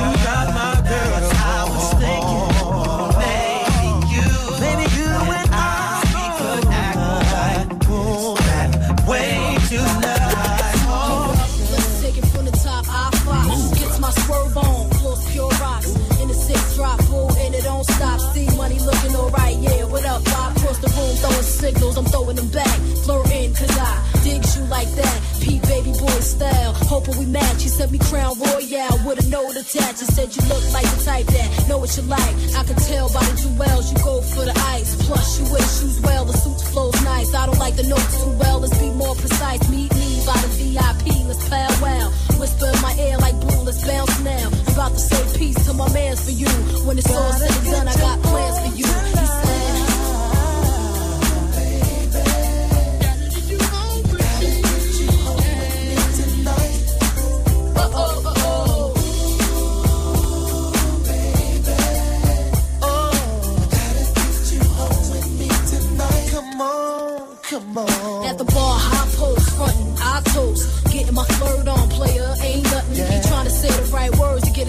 signals. 21.65 21.97
I'm 21.97 22.05
throwing 22.05 22.35
them 22.35 22.49
back. 22.49 22.77
Flirting 23.05 23.53
cause 23.57 23.77
I 23.77 23.91
dig 24.23 24.41
you 24.55 24.63
like 24.69 24.89
that. 25.01 25.17
Pete 25.41 25.61
baby 25.63 25.91
boy 25.97 26.19
style. 26.21 26.73
Hoping 26.93 27.17
we 27.17 27.25
match. 27.25 27.63
You 27.63 27.69
sent 27.69 27.91
me 27.91 27.99
crown 27.99 28.37
royale 28.39 28.97
with 29.05 29.25
a 29.25 29.27
note 29.29 29.55
attached. 29.57 30.01
You 30.01 30.09
said 30.15 30.29
you 30.35 30.43
look 30.51 30.63
like 30.73 30.87
the 30.93 31.01
type 31.09 31.25
that 31.25 31.47
know 31.67 31.77
what 31.79 31.91
you 31.97 32.03
like. 32.03 32.35
I 32.59 32.61
can 32.69 32.77
tell 32.89 33.07
by 33.09 33.23
the 33.29 33.35
jewels 33.41 33.85
you 33.91 33.97
go 34.03 34.21
for 34.21 34.45
the 34.45 34.55
ice. 34.77 34.91
Plus 35.05 35.27
you 35.39 35.45
wear 35.51 35.65
shoes 35.77 35.97
well. 36.01 36.25
The 36.25 36.37
suit 36.37 36.61
flows 36.71 36.99
nice. 37.03 37.33
I 37.33 37.45
don't 37.47 37.59
like 37.59 37.75
the 37.75 37.87
notes 37.89 38.13
too 38.21 38.33
well. 38.37 38.59
Let's 38.59 38.77
be 38.77 38.89
more 38.91 39.15
precise. 39.15 39.61
Meet 39.69 39.91
me 39.95 40.09
by 40.29 40.37
the 40.45 40.51
VIP. 40.61 41.05
Let's 41.25 41.49
powwow. 41.49 42.05
Whisper 42.39 42.69
in 42.73 42.81
my 42.81 42.93
ear 43.05 43.17
like 43.17 43.37
blue. 43.41 43.61
Let's 43.65 43.81
bounce 43.85 44.19
now. 44.21 44.49
I'm 44.53 44.73
about 44.73 44.93
to 44.93 44.99
say 44.99 45.21
peace 45.39 45.59
to 45.65 45.73
my 45.73 45.89
mans 45.93 46.21
for 46.25 46.31
you. 46.31 46.51
When 46.85 46.97
it's 46.97 47.09
all 47.09 47.33
said 47.33 47.49
and 47.57 47.65
done, 47.73 47.87
I 47.87 47.95
got 47.97 48.21
plans 48.21 48.57
for 48.61 48.71
you. 48.77 49.04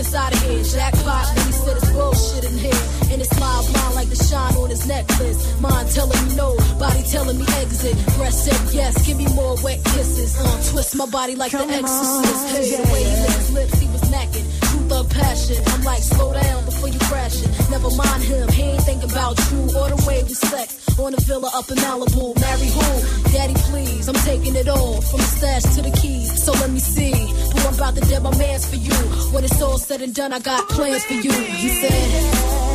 Us 0.06 0.14
out 0.14 0.32
of 0.32 0.42
here. 0.42 0.62
Jackpot, 0.62 1.26
then 1.34 1.46
he 1.46 1.52
said 1.52 1.76
it's 1.76 1.90
bullshit 1.90 2.44
in 2.44 2.58
here. 2.58 2.82
And 3.10 3.18
his 3.22 3.28
smile 3.28 3.62
blind 3.72 3.94
like 3.94 4.08
the 4.08 4.16
shine 4.16 4.54
on 4.56 4.70
his 4.70 4.86
necklace. 4.86 5.38
Mind 5.60 5.90
telling 5.90 6.20
me 6.26 6.34
no, 6.36 6.56
body 6.78 7.02
telling 7.02 7.38
me 7.38 7.46
exit. 7.62 7.94
Breast 8.16 8.44
said 8.44 8.74
yes, 8.74 9.06
give 9.06 9.16
me 9.16 9.26
more 9.34 9.56
wet 9.62 9.82
kisses. 9.84 10.36
Uh, 10.38 10.70
twist 10.70 10.96
my 10.96 11.06
body 11.06 11.34
like 11.34 11.52
the 11.52 11.66
exorcist. 11.66 12.42
Hey, 12.54 12.76
the 12.76 12.92
way 12.92 13.02
he 13.04 13.14
licked 13.22 13.38
his 13.42 13.52
lips, 13.52 13.78
he 13.78 13.86
was 13.88 14.02
macking. 14.10 14.46
Truth 14.70 14.92
of 14.92 15.10
passion. 15.10 15.62
I'm 15.66 15.82
like, 15.82 16.02
slow 16.02 16.32
down 16.32 16.64
before 16.64 16.88
you 16.88 16.98
crash 17.10 17.42
it. 17.42 17.50
Never 17.70 17.90
mind 17.90 18.22
him, 18.22 18.48
he 18.48 18.62
ain't 18.62 18.82
thinking 18.82 19.10
about 19.10 19.38
you 19.50 19.58
or 19.78 19.88
the 19.90 20.04
way 20.06 20.22
we 20.22 20.34
sex. 20.34 20.75
On 20.98 21.12
a 21.12 21.20
villa 21.20 21.50
up 21.54 21.70
in 21.70 21.76
Malibu, 21.76 22.34
marry 22.40 22.68
who? 22.68 23.30
Daddy, 23.30 23.54
please, 23.68 24.08
I'm 24.08 24.14
taking 24.14 24.56
it 24.56 24.66
all 24.66 25.02
from 25.02 25.20
the 25.20 25.26
stash 25.26 25.62
to 25.74 25.82
the 25.82 25.90
keys. 25.90 26.42
So 26.42 26.52
let 26.52 26.70
me 26.70 26.80
see 26.80 27.12
who 27.12 27.58
I'm 27.68 27.74
about 27.74 27.94
to 27.96 28.00
dead 28.00 28.22
my 28.22 28.36
mans 28.38 28.66
for 28.66 28.76
you. 28.76 28.94
When 29.30 29.44
it's 29.44 29.60
all 29.60 29.76
said 29.76 30.00
and 30.00 30.14
done, 30.14 30.32
I 30.32 30.38
got 30.38 30.68
plans 30.70 31.04
for 31.04 31.12
you. 31.12 31.32
He 31.32 31.68
said. 31.68 32.65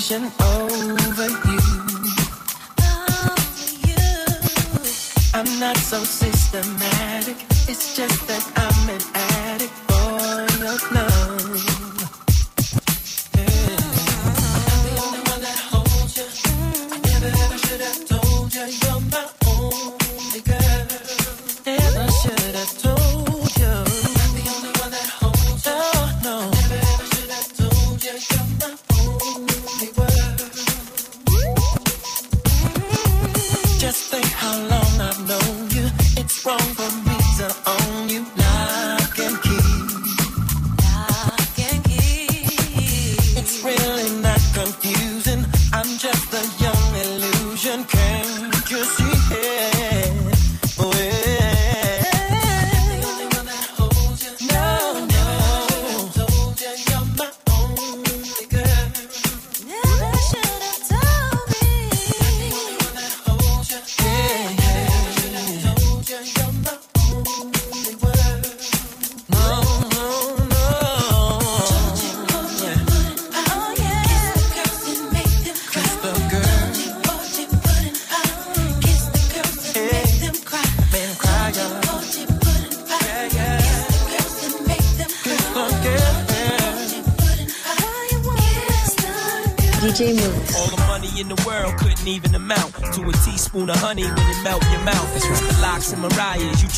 Contemplation 0.00 0.32
over 0.40 1.28
you. 1.28 1.60
I'm 5.34 5.60
not 5.60 5.76
so 5.76 6.02
systematic. 6.04 7.36
It's 7.68 7.96
just 7.96 8.26
that 8.26 8.52
I'm 8.56 8.59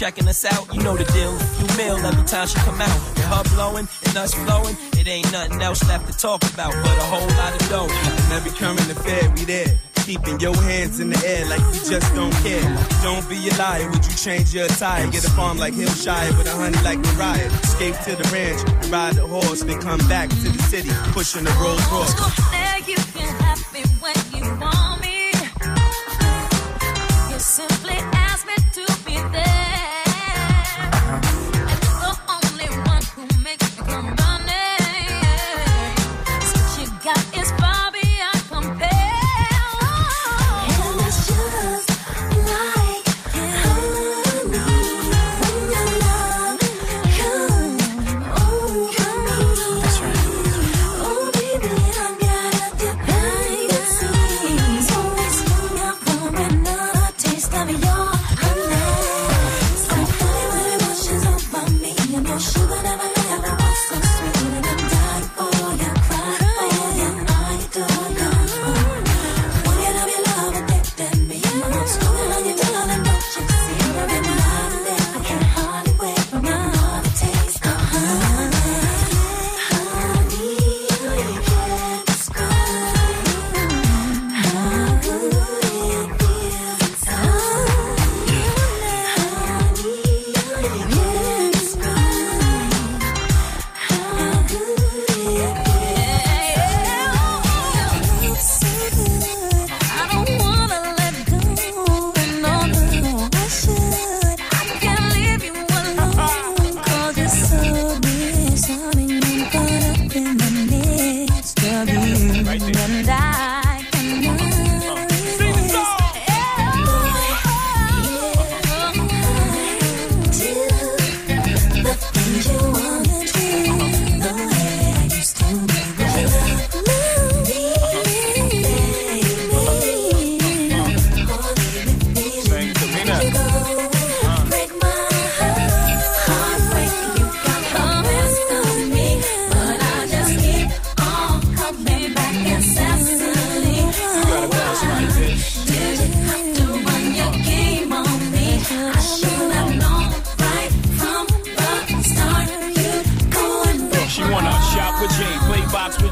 checking 0.02 0.26
us 0.26 0.44
out? 0.44 0.66
You 0.74 0.82
know 0.82 0.96
the 0.96 1.04
deal. 1.14 1.30
You 1.30 1.66
mail 1.78 1.96
every 2.04 2.24
time 2.24 2.48
she 2.48 2.58
come 2.66 2.80
out. 2.80 2.98
With 3.14 3.24
her 3.24 3.44
blowing 3.54 3.86
and 4.04 4.16
us 4.16 4.34
flowing, 4.34 4.76
it 4.98 5.06
ain't 5.06 5.30
nothing 5.30 5.62
else 5.62 5.86
left 5.86 6.10
to 6.10 6.18
talk 6.18 6.42
about 6.52 6.72
but 6.72 6.98
a 6.98 7.06
whole 7.06 7.30
lot 7.38 7.54
of 7.54 7.68
dough. 7.68 7.86
And 7.88 8.32
every 8.32 8.50
current 8.50 8.80
affair, 8.90 9.30
we 9.36 9.44
there. 9.44 9.78
Keeping 10.04 10.40
your 10.40 10.56
hands 10.56 10.98
in 10.98 11.10
the 11.10 11.22
air 11.24 11.46
like 11.46 11.60
you 11.72 11.88
just 11.88 12.12
don't 12.16 12.34
care. 12.42 12.66
Don't 13.04 13.22
be 13.28 13.48
a 13.48 13.54
liar, 13.54 13.88
would 13.90 14.04
you 14.04 14.16
change 14.16 14.52
your 14.52 14.64
attire? 14.64 15.08
Get 15.12 15.24
a 15.24 15.30
farm 15.30 15.58
like 15.58 15.74
Hillshire 15.74 16.36
with 16.36 16.48
a 16.48 16.56
honey 16.56 16.82
like 16.82 16.98
Mariah. 16.98 17.46
Escape 17.62 17.94
to 18.06 18.16
the 18.16 18.28
ranch, 18.34 18.60
ride 18.90 19.14
the 19.14 19.24
horse, 19.24 19.62
then 19.62 19.80
come 19.80 20.02
back 20.08 20.28
to 20.30 20.48
the 20.50 20.62
city, 20.64 20.90
pushing 21.12 21.44
the 21.44 21.52
Rolls 21.62 21.86
Royce. 21.92 22.51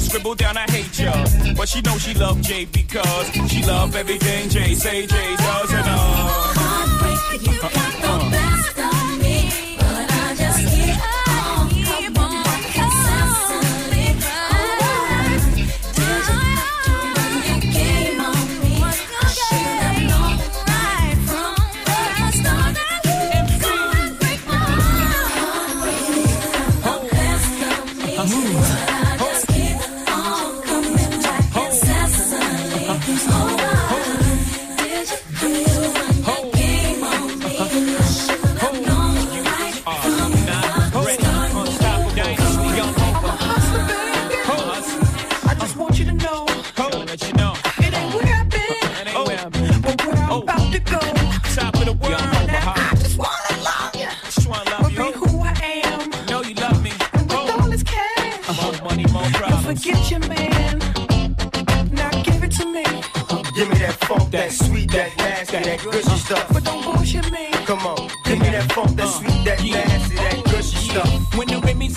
Scribble 0.00 0.34
down, 0.34 0.56
I 0.56 0.70
hate 0.70 0.98
ya. 0.98 1.12
But 1.56 1.68
she 1.68 1.80
know 1.82 1.96
she 1.98 2.14
love 2.14 2.40
Jay 2.42 2.64
because 2.64 3.30
she 3.50 3.62
love 3.64 3.94
everything 3.96 4.48
Jay 4.48 4.74
say 4.74 5.06
Jay 5.06 5.36
does 5.36 5.72
and 5.72 5.86
uh. 5.86 6.52
Heartbreaker, 6.58 7.46
you 7.46 7.60
got 7.60 7.72
the 7.72 8.21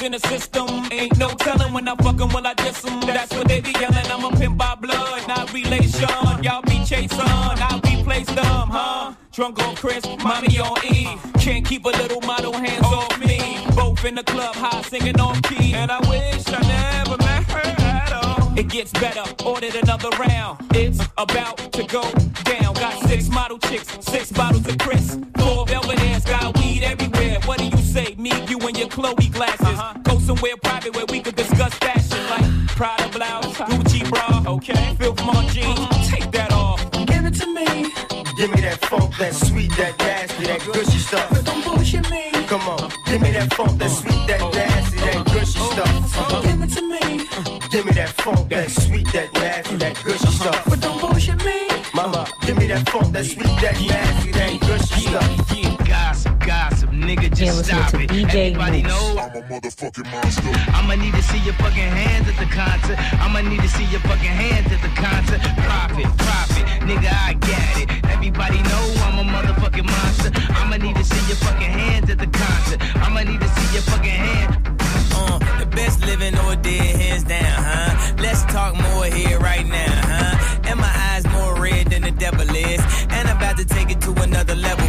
in 0.06 0.12
the 0.12 0.20
system, 0.20 0.68
ain't 0.92 1.18
no 1.18 1.30
telling 1.30 1.74
when 1.74 1.88
I 1.88 1.96
fuck 1.96 2.22
'em, 2.22 2.30
will 2.30 2.46
I 2.46 2.54
diss 2.54 2.86
'em. 2.86 3.00
That's 3.02 3.34
what 3.34 3.48
they 3.48 3.60
be 3.60 3.72
yelling. 3.72 4.08
I'm 4.14 4.24
a 4.24 4.32
pimp 4.38 4.58
by 4.58 4.76
blood, 4.76 5.28
not 5.28 5.52
relation. 5.52 6.10
Y'all 6.44 6.62
be 6.62 6.78
chasing, 6.86 7.20
I 7.20 7.82
replace 7.84 8.28
them, 8.28 8.70
huh? 8.78 9.14
Drunk 9.34 9.60
on 9.64 9.76
Cris, 9.76 10.06
mommy 10.24 10.60
on 10.60 10.78
E. 10.86 11.18
Can't 11.40 11.66
keep 11.66 11.86
a 11.86 11.90
little 12.02 12.22
model 12.22 12.54
hands 12.54 12.86
off 12.86 13.18
me. 13.20 13.40
Both 13.76 14.06
in 14.06 14.16
the 14.16 14.24
club, 14.24 14.56
high 14.56 14.82
singing 14.84 15.20
on 15.20 15.42
key. 15.42 15.74
And 15.74 15.92
I 15.92 16.00
wish 16.10 16.44
I 16.48 16.62
never 16.78 17.18
met 17.18 17.44
her 17.56 17.68
at 17.84 18.12
all. 18.14 18.54
It 18.56 18.68
gets 18.68 18.92
better, 18.92 19.26
ordered 19.44 19.76
another 19.76 20.10
round. 20.20 20.60
It's 20.74 21.00
about 21.18 21.58
to 21.74 21.84
go 21.84 22.04
down. 22.44 22.74
Got 22.76 22.94
six 23.10 23.28
model 23.30 23.58
chicks, 23.58 23.88
six 24.02 24.32
bottles 24.32 24.68
of 24.68 24.78
Cris. 24.78 25.18
Somewhere 30.36 30.58
private 30.58 30.96
where 30.96 31.06
we 31.10 31.22
could 31.22 31.36
discuss 31.36 31.74
fashion 31.76 32.20
like 32.30 32.68
Prada 32.76 33.08
blouse, 33.10 33.58
Gucci 33.58 34.10
bra, 34.10 34.54
okay? 34.54 34.96
Filth 35.00 35.24
my 35.26 35.48
jeans, 35.48 35.80
mm-hmm. 35.80 36.16
take 36.16 36.32
that 36.32 36.52
off. 36.52 36.82
Give 37.06 37.26
it 37.26 37.36
to 37.36 37.48
me. 37.48 37.66
Give 38.38 38.52
me 38.52 38.62
that 38.62 38.80
funk, 38.86 39.16
that 39.18 39.34
sweet, 39.34 39.72
that 39.78 39.98
nasty, 39.98 40.46
that 40.46 40.60
gushy 40.66 41.00
stuff. 41.00 41.30
But 41.30 41.46
don't 41.46 41.64
bullshit 41.64 42.10
me. 42.12 42.32
Come 42.48 42.68
on, 42.68 42.92
give 43.06 43.22
me 43.22 43.32
that 43.32 43.54
funk, 43.54 43.80
that 43.80 43.90
sweet, 43.90 44.28
that 44.28 44.42
oh. 44.42 44.52
nasty, 44.52 44.98
that 44.98 45.26
gushy 45.26 45.60
oh. 45.62 45.72
stuff. 45.72 46.32
Oh. 46.34 46.42
Give 46.44 46.62
it 46.62 46.72
to 46.76 46.82
me. 46.82 47.22
Uh-huh. 47.22 47.60
Give 47.72 47.86
me 47.86 47.92
that 47.94 48.10
funk, 48.10 48.50
that 48.50 48.70
sweet, 48.70 49.08
that 49.14 49.34
nasty, 49.34 49.76
that 49.78 49.96
gushy 50.04 50.28
uh-huh. 50.28 50.52
stuff. 50.52 50.66
But 50.70 50.82
don't 50.82 51.00
bullshit 51.00 51.46
me. 51.46 51.68
Mama, 51.94 52.28
give 52.42 52.58
me 52.58 52.68
that 52.68 52.90
funk, 52.90 53.14
that 53.14 53.26
sweet, 53.26 53.56
that 53.64 53.80
nasty, 53.88 54.32
that 54.32 54.60
gushy 54.60 55.08
stuff. 55.08 55.85
Gossip, 57.16 57.32
gossip, 57.32 57.32
nigga, 57.32 57.38
just 57.38 57.58
listening 57.58 57.64
stop 57.64 58.02
it. 58.02 58.10
DJ 58.10 58.36
Everybody 58.56 58.84
Mouss. 58.84 58.92
know 58.92 59.22
I'm 59.22 59.36
a 59.36 59.42
motherfucking 59.44 60.12
monster. 60.12 60.52
I'ma 60.74 60.96
need 60.96 61.14
to 61.14 61.24
see 61.24 61.40
your 61.40 61.54
fucking 61.56 61.92
hands 62.00 62.28
at 62.30 62.38
the 62.38 62.46
concert. 62.46 62.98
I'ma 63.22 63.42
need 63.42 63.62
to 63.62 63.70
see 63.70 63.86
your 63.86 64.02
fucking 64.02 64.36
hands 64.44 64.72
at 64.72 64.82
the 64.82 64.90
concert. 65.02 65.42
Profit, 65.64 66.08
profit, 66.18 66.66
nigga, 66.88 67.12
I 67.12 67.34
got 67.34 67.78
it. 67.82 68.06
Everybody 68.12 68.62
know 68.64 68.84
I'm 69.06 69.20
a 69.20 69.24
motherfucking 69.32 69.86
monster. 69.86 70.32
I'ma 70.54 70.78
need 70.78 70.96
to 70.96 71.04
see 71.04 71.28
your 71.28 71.38
fucking 71.38 71.72
hands 71.72 72.10
at 72.10 72.18
the 72.20 72.28
concert. 72.28 72.80
I'ma 72.98 73.22
need 73.24 73.40
to 73.42 73.50
see 73.50 73.74
your 73.74 73.84
fucking 73.84 74.12
hands. 74.12 74.56
Uh, 75.18 75.40
the 75.60 75.66
best 75.68 76.02
living 76.06 76.38
or 76.40 76.56
dead, 76.58 76.96
hands 76.96 77.24
down, 77.24 77.64
huh? 77.64 78.16
Let's 78.20 78.44
talk 78.46 78.76
more 78.76 79.06
here 79.06 79.40
right 79.40 79.66
now, 79.66 79.94
huh? 80.12 80.62
And 80.66 80.80
my 80.80 80.92
eyes 81.12 81.26
more 81.32 81.56
red 81.62 81.88
than 81.88 82.02
the 82.04 82.12
devil 82.12 82.48
is. 82.50 82.82
And 83.10 83.28
I'm 83.30 83.38
about 83.38 83.58
to 83.58 83.66
take 83.66 83.90
it 83.92 84.02
to 84.02 84.12
another 84.22 84.56
level, 84.56 84.86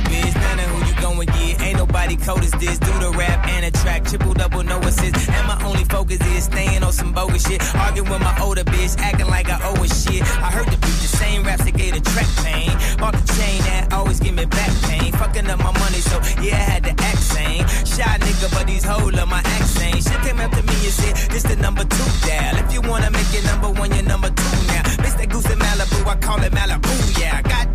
nobody 2.06 2.24
cold 2.24 2.42
as 2.44 2.52
this. 2.52 2.78
Do 2.78 2.92
the 2.98 3.10
rap 3.18 3.46
and 3.48 3.64
the 3.64 3.78
track, 3.78 4.04
triple 4.04 4.34
double, 4.34 4.62
no 4.62 4.78
assist. 4.80 5.28
And 5.28 5.46
my 5.46 5.58
only 5.64 5.84
focus 5.84 6.20
is 6.36 6.44
staying 6.44 6.82
on 6.82 6.92
some 6.92 7.12
bogus 7.12 7.46
shit. 7.46 7.60
Arguing 7.74 8.10
with 8.10 8.20
my 8.20 8.36
older 8.40 8.64
bitch, 8.64 8.98
acting 8.98 9.26
like 9.26 9.48
I 9.48 9.58
owe 9.68 9.82
a 9.82 9.88
shit. 9.88 10.22
I 10.22 10.50
heard 10.50 10.66
the 10.66 10.78
beat, 10.78 10.98
the 11.02 11.10
same 11.22 11.42
raps 11.42 11.64
that 11.64 11.76
gave 11.76 11.94
the 11.94 12.00
track 12.00 12.28
pain. 12.44 12.70
Bought 12.98 13.14
the 13.14 13.26
chain 13.34 13.58
that 13.62 13.92
always 13.92 14.20
give 14.20 14.34
me 14.34 14.44
back 14.46 14.70
pain. 14.82 15.12
Fucking 15.12 15.46
up 15.50 15.58
my 15.58 15.72
money, 15.72 16.00
so 16.00 16.16
yeah, 16.42 16.56
I 16.56 16.70
had 16.70 16.84
to 16.84 16.90
act 16.90 17.18
sane. 17.18 17.66
Shy 17.84 18.12
nigga, 18.18 18.52
but 18.54 18.66
these 18.66 18.84
hoes 18.84 19.12
love 19.12 19.28
my 19.28 19.42
accent. 19.44 19.96
She 19.96 20.16
came 20.24 20.38
to 20.38 20.62
me 20.62 20.76
and 20.88 20.94
said, 21.00 21.14
This 21.30 21.42
the 21.42 21.56
number 21.56 21.84
two 21.84 22.10
dial. 22.26 22.56
If 22.62 22.72
you 22.72 22.82
wanna 22.82 23.10
make 23.10 23.32
it 23.34 23.44
number 23.46 23.70
one, 23.70 23.90
you're 23.92 24.04
number 24.04 24.30
two 24.30 24.56
now. 24.70 24.82
Miss 25.02 25.14
that 25.14 25.28
goose 25.28 25.50
in 25.50 25.58
Malibu, 25.58 26.06
I 26.06 26.16
call 26.16 26.42
it 26.42 26.52
Malibu, 26.52 27.20
yeah. 27.20 27.42
Goddamn 27.42 27.65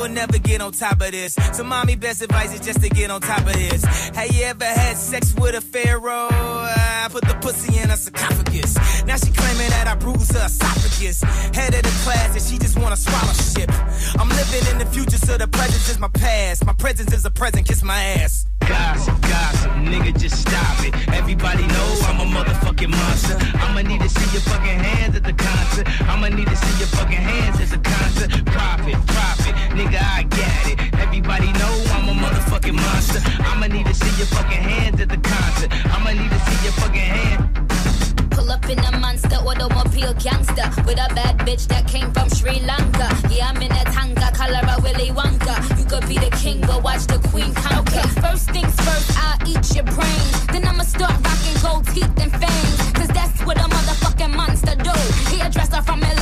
Will 0.00 0.08
never 0.08 0.38
get 0.38 0.62
on 0.62 0.72
top 0.72 1.02
of 1.02 1.10
this. 1.10 1.34
So, 1.52 1.62
mommy, 1.62 1.94
best 1.94 2.22
advice 2.22 2.54
is 2.54 2.60
just 2.60 2.80
to 2.80 2.88
get 2.88 3.10
on 3.10 3.20
top 3.20 3.40
of 3.40 3.52
this. 3.52 3.84
Have 3.84 4.34
you 4.34 4.44
ever 4.44 4.64
had 4.64 4.96
sex 4.96 5.34
with 5.34 5.54
a 5.54 5.60
pharaoh? 5.60 6.28
I 6.30 7.06
put 7.10 7.22
the 7.26 7.34
pussy 7.34 7.78
in 7.78 7.90
a 7.90 7.96
sarcophagus. 7.98 9.04
Now 9.04 9.16
she 9.16 9.30
claiming 9.30 9.68
that 9.68 9.88
I 9.88 9.96
bruised 9.96 10.32
her 10.32 10.46
esophagus. 10.46 11.20
Head 11.54 11.74
of 11.74 11.82
the 11.82 12.00
class 12.02 12.32
and 12.32 12.42
she 12.42 12.56
just 12.56 12.78
wanna 12.78 12.96
scholarship. 12.96 13.70
I'm 14.18 14.30
living 14.30 14.72
in 14.72 14.78
the 14.78 14.86
future, 14.86 15.18
so 15.18 15.36
the 15.36 15.48
present 15.48 15.86
is 15.90 15.98
my 15.98 16.08
past. 16.08 16.64
My 16.64 16.72
presence 16.72 17.12
is 17.12 17.26
a 17.26 17.30
present, 17.30 17.68
kiss 17.68 17.82
my 17.82 18.02
ass. 18.02 18.46
Gossip, 18.70 19.20
gossip, 19.22 19.72
nigga, 19.82 20.16
just 20.16 20.36
stop 20.46 20.78
it. 20.86 20.94
Everybody 21.12 21.66
know 21.66 21.88
I'm 22.08 22.20
a 22.20 22.26
motherfucking 22.36 22.90
monster. 22.90 23.36
I'ma 23.58 23.82
need 23.82 24.00
to 24.00 24.08
see 24.08 24.30
your 24.30 24.42
fucking 24.42 24.78
hands 24.78 25.16
at 25.16 25.24
the 25.24 25.32
concert. 25.32 25.86
I'ma 26.08 26.28
need 26.28 26.46
to 26.46 26.56
see 26.56 26.78
your 26.78 26.86
fucking 26.94 27.24
hands 27.30 27.58
at 27.60 27.70
the 27.70 27.78
concert. 27.78 28.30
Profit, 28.46 28.94
profit, 29.08 29.54
nigga, 29.74 29.98
I 29.98 30.22
got 30.22 30.64
it. 30.70 30.78
Everybody 31.00 31.50
know 31.60 31.74
I'm 31.94 32.08
a 32.10 32.14
motherfucking 32.14 32.76
monster. 32.76 33.20
I'ma 33.42 33.66
need 33.66 33.86
to 33.86 33.94
see 33.94 34.12
your 34.18 34.30
fucking 34.36 34.62
hands 34.70 35.00
at 35.00 35.08
the 35.08 35.18
concert. 35.18 35.70
I'ma 35.86 36.12
need 36.12 36.30
to 36.30 36.40
see 36.46 36.64
your 36.64 36.72
fucking 36.74 37.08
hands. 37.16 37.99
Pull 38.30 38.50
up 38.50 38.68
in 38.68 38.78
a 38.78 38.98
monster 38.98 39.36
automobile 39.36 40.14
gangster 40.14 40.68
with 40.86 40.98
a 40.98 41.08
bad 41.14 41.38
bitch 41.38 41.66
that 41.68 41.86
came 41.86 42.12
from 42.12 42.28
Sri 42.28 42.60
Lanka. 42.60 43.08
Yeah, 43.30 43.48
I'm 43.50 43.62
in 43.62 43.72
a 43.72 43.84
Tonka, 43.94 44.34
color 44.34 44.62
of 44.72 44.82
Willy 44.82 45.10
Wonka. 45.10 45.54
You 45.78 45.84
could 45.84 46.06
be 46.08 46.18
the 46.18 46.30
king, 46.36 46.60
but 46.62 46.82
watch 46.82 47.06
the 47.06 47.18
queen 47.28 47.52
conquer. 47.54 48.06
First 48.20 48.50
things 48.50 48.74
first, 48.86 49.10
I'll 49.18 49.48
eat 49.48 49.74
your 49.74 49.84
brains. 49.84 50.46
Then 50.52 50.66
I'ma 50.66 50.84
start 50.84 51.14
rocking 51.24 51.58
gold 51.62 51.86
teeth 51.94 52.14
and 52.22 52.32
fangs. 52.32 52.92
Cause 52.92 53.08
that's 53.08 53.44
what 53.46 53.58
a 53.58 53.68
motherfucking 53.68 54.34
monster 54.34 54.76
do. 54.76 54.94
He 55.30 55.40
from 55.40 55.60
Milan, 55.60 55.82
from 55.84 56.00
the 56.00 56.19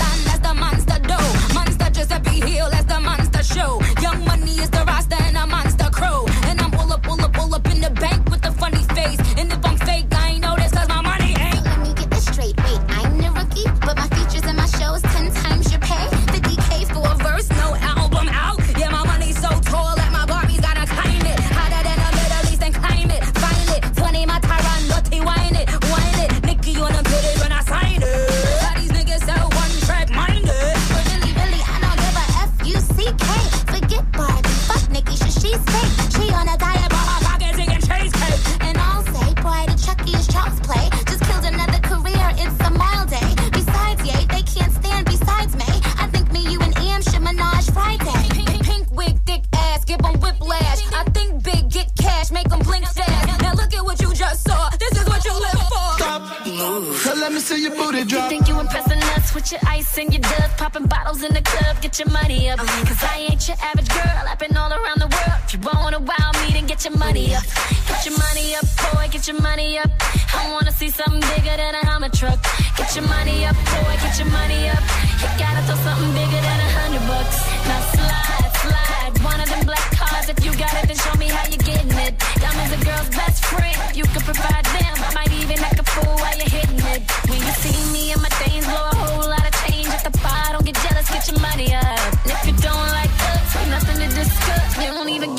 your 63.49 63.57
average 63.65 63.89
girl, 63.89 64.25
I've 64.29 64.39
been 64.39 64.55
all 64.57 64.71
around 64.71 65.01
the 65.01 65.09
world. 65.09 65.41
If 65.49 65.55
you 65.57 65.61
wanna 65.65 66.01
wow 66.01 66.31
me, 66.45 66.53
then 66.53 66.67
get 66.67 66.85
your 66.85 66.97
money 66.99 67.35
up. 67.35 67.45
Get 67.89 68.05
your 68.05 68.17
money 68.21 68.55
up, 68.55 68.67
boy, 68.93 69.09
get 69.09 69.27
your 69.27 69.41
money 69.41 69.79
up. 69.79 69.91
I 70.37 70.53
wanna 70.53 70.73
see 70.73 70.91
something 70.91 71.25
bigger 71.33 71.57
than 71.57 71.75
a 71.81 71.83
Hummer 71.89 72.11
truck. 72.11 72.37
Get 72.77 72.95
your 72.95 73.09
money 73.09 73.47
up, 73.49 73.57
boy, 73.73 73.95
get 74.05 74.19
your 74.21 74.29
money 74.29 74.69
up. 74.69 74.85
You 75.21 75.29
gotta 75.41 75.65
throw 75.65 75.81
something 75.81 76.13
bigger 76.13 76.41
than 76.45 76.59
a 76.61 76.71
hundred 76.77 77.05
bucks. 77.09 77.39
Now 77.65 77.81
slide, 77.97 78.53
slide, 78.65 79.13
one 79.25 79.41
of 79.41 79.49
them 79.49 79.65
black 79.65 79.89
cars. 79.97 80.29
If 80.29 80.45
you 80.45 80.53
got 80.53 80.75
it, 80.77 80.85
then 80.89 80.99
show 81.01 81.17
me 81.17 81.29
how 81.33 81.49
you're 81.49 81.65
getting 81.65 81.97
it. 82.05 82.13
Diamonds 82.45 82.73
a 82.77 82.81
girl's 82.85 83.09
best 83.17 83.45
friend. 83.49 83.97
You 83.97 84.05
can 84.13 84.23
provide 84.29 84.67
them. 84.77 84.95
I 85.09 85.11
might 85.17 85.33
even 85.33 85.57
act 85.65 85.81
a 85.81 85.87
fool 85.89 86.21
while 86.21 86.37
you're 86.37 86.53
hitting 86.53 86.85
it. 86.93 87.01
When 87.33 87.41
you 87.41 87.55
see 87.65 87.81
me 87.97 88.13
and 88.13 88.21
my 88.21 88.33
things 88.45 88.69
blow 88.69 88.93
a 88.93 88.97
whole 89.01 89.25
lot 89.25 89.45
of 89.49 89.55
change 89.65 89.89
at 89.89 90.05
the 90.05 90.13
bar, 90.21 90.53
don't 90.53 90.67
get 90.69 90.77
jealous, 90.85 91.09
get 91.09 91.25
your 91.33 91.41
money 91.41 91.73
up. 91.73 92.18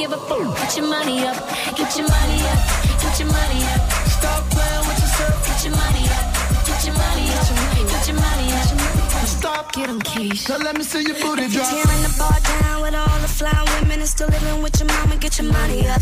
Give 0.09 0.17
a 0.17 0.25
fuck. 0.25 0.57
Get 0.57 0.77
your 0.77 0.87
money 0.87 1.25
up, 1.25 1.37
get 1.77 1.97
your 1.97 2.07
money 2.07 2.39
up, 2.51 2.59
get 3.01 3.19
your 3.19 3.27
money 3.29 3.61
up. 3.73 3.81
Stop 4.17 4.49
playing 4.49 4.85
with 4.87 4.99
yourself, 5.03 5.35
get 5.47 5.65
your 5.65 5.75
money 5.75 6.05
up, 6.17 6.25
get 6.65 6.85
your 6.85 6.95
money 6.95 7.25
up, 7.37 7.47
get 7.91 8.07
your 8.07 8.17
money 8.17 8.53
up. 8.53 9.27
Stop, 9.27 9.71
get 9.73 9.87
them 9.87 10.01
keys. 10.01 10.49
Now 10.49 10.57
let 10.57 10.77
me 10.77 10.83
see 10.83 11.03
your 11.03 11.15
booty 11.21 11.47
drop. 11.47 11.69
Tearing 11.69 12.03
the 12.03 12.15
bar 12.17 12.39
down 12.39 12.81
with 12.81 12.95
all 12.95 13.19
the 13.19 13.27
fly 13.27 13.79
women 13.81 13.99
and 13.99 14.09
still 14.09 14.27
living 14.27 14.61
with 14.63 14.79
your 14.79 14.87
mama. 14.87 15.15
Get 15.17 15.37
your 15.39 15.51
money 15.51 15.87
up. 15.87 16.01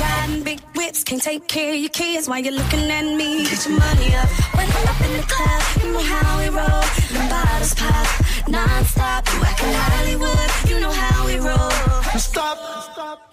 Riding 0.00 0.42
big 0.42 0.67
can't 1.08 1.22
take 1.22 1.48
care 1.48 1.72
of 1.72 1.80
your 1.80 1.88
kids 1.88 2.28
while 2.28 2.38
you're 2.38 2.52
looking 2.52 2.90
at 2.90 3.02
me. 3.02 3.42
Get 3.44 3.64
your 3.66 3.78
money 3.78 4.14
up. 4.14 4.28
When 4.52 4.68
I'm 4.68 4.88
up 4.92 5.00
in 5.00 5.16
the 5.16 5.22
club, 5.22 5.62
you 5.82 5.92
know 5.94 6.04
how 6.04 6.38
we 6.38 6.48
roll. 6.50 6.84
The 7.14 7.26
bottles 7.30 7.74
pop 7.74 8.06
non-stop. 8.46 9.26
You 9.32 9.40
acting 9.42 9.72
Hollywood, 9.72 10.50
you 10.68 10.80
know 10.80 10.92
how 10.92 11.24
we 11.24 11.36
roll. 11.36 11.70
Stop. 12.18 12.58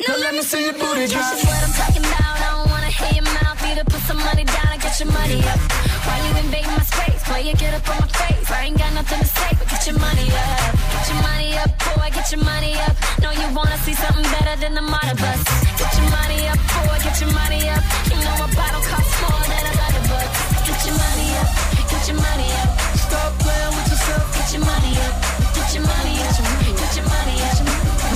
Now 0.08 0.16
let 0.16 0.36
me 0.36 0.42
see 0.42 0.64
your 0.64 0.74
booty 0.74 1.08
drop. 1.08 1.32
This 1.32 1.44
is 1.44 1.50
what 1.50 1.64
I'm 1.68 1.74
talking 1.74 2.06
about. 2.06 2.40
I 2.40 2.64
don't 2.64 2.70
wanna 2.72 2.88
hear 2.88 3.14
your 3.16 3.24
mouth 3.24 3.45
either. 3.76 3.90
Put 3.90 4.02
some 4.02 4.18
money 4.18 4.44
down 4.44 4.68
and 4.72 4.82
get 4.82 5.00
your 5.00 5.12
money 5.12 5.40
up. 5.44 5.60
Why 6.06 6.16
you 6.26 6.32
invading 6.44 6.72
my 6.72 6.84
space? 6.84 7.22
Boy, 7.28 7.40
you 7.48 7.54
get 7.56 7.74
up 7.74 7.88
on 7.90 8.00
my 8.02 8.08
face. 8.08 8.52
I 8.52 8.66
ain't 8.66 8.78
got 8.78 8.94
nothing 8.94 9.20
to 9.20 9.26
say, 9.26 9.50
but 9.60 9.68
get 9.70 9.84
your 9.88 10.00
money 10.00 10.28
up. 10.32 10.72
Get 10.94 11.06
your 11.12 11.22
money 11.22 11.50
up, 11.58 11.72
boy, 11.84 12.10
get 12.14 12.28
your 12.32 12.44
money 12.44 12.74
up. 12.88 12.96
Know 13.22 13.32
you 13.32 13.48
wanna 13.56 13.78
see 13.86 13.94
something 13.94 14.28
better 14.36 14.56
than 14.62 14.74
the 14.76 14.82
Marta 14.82 15.16
bus. 15.16 15.42
Get 15.80 15.92
your 15.98 16.10
money 16.18 16.42
up, 16.52 16.60
boy, 16.86 16.98
get 17.04 17.16
your 17.22 17.32
money 17.32 17.62
up. 17.70 17.84
You 18.10 18.18
know 18.24 18.36
a 18.46 18.50
bottle 18.56 18.84
costs 18.92 19.16
more 19.22 19.44
than 19.52 19.64
a 19.72 19.74
hundred 19.82 20.06
bucks. 20.12 20.38
Get 20.68 20.80
your 20.88 20.98
money 21.04 21.30
up, 21.42 21.50
get 21.92 22.04
your 22.10 22.20
money 22.28 22.50
up. 22.62 22.70
Stop 23.06 23.32
playing 23.44 23.74
with 23.76 23.88
yourself. 23.92 24.26
Get 24.38 24.48
your 24.56 24.64
money 24.72 24.94
up, 25.06 25.16
get 25.56 25.70
your 25.76 25.86
money 25.92 26.16
up, 26.24 26.36
get 26.80 26.92
your 26.98 27.08
money 27.16 27.36
up. 27.48 27.56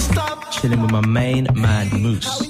Stop. 0.10 0.38
Chilling 0.51 0.82
with 0.82 0.91
my 0.91 1.05
main 1.05 1.47
man, 1.53 1.88
Mouss. 2.01 2.49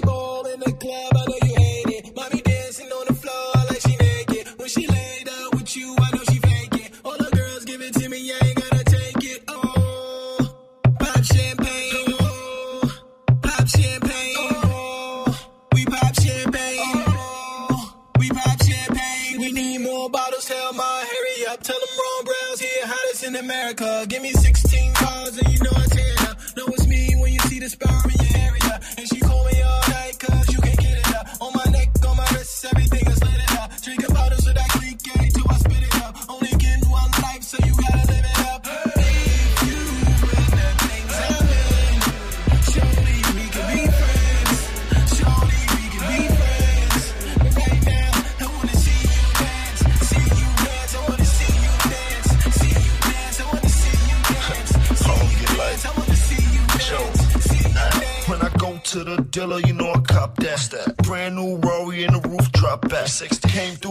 Came 63.59 63.75
through 63.75 63.88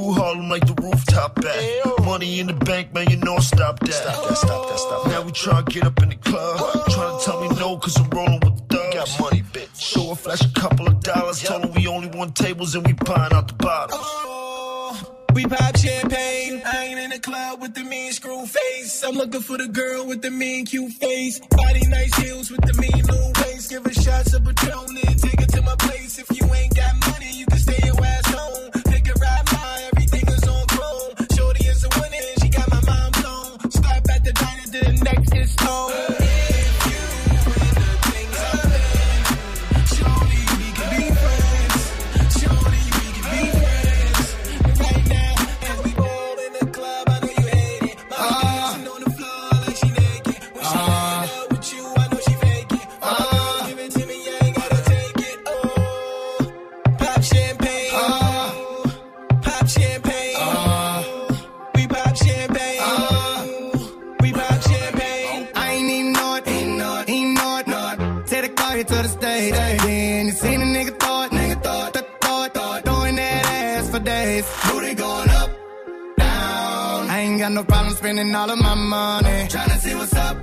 spending 78.08 78.34
all 78.34 78.50
of 78.50 78.58
my 78.58 78.74
money. 78.74 79.38
Tryna 79.52 79.78
see 79.80 79.94
what's 79.94 80.14
up 80.14 80.38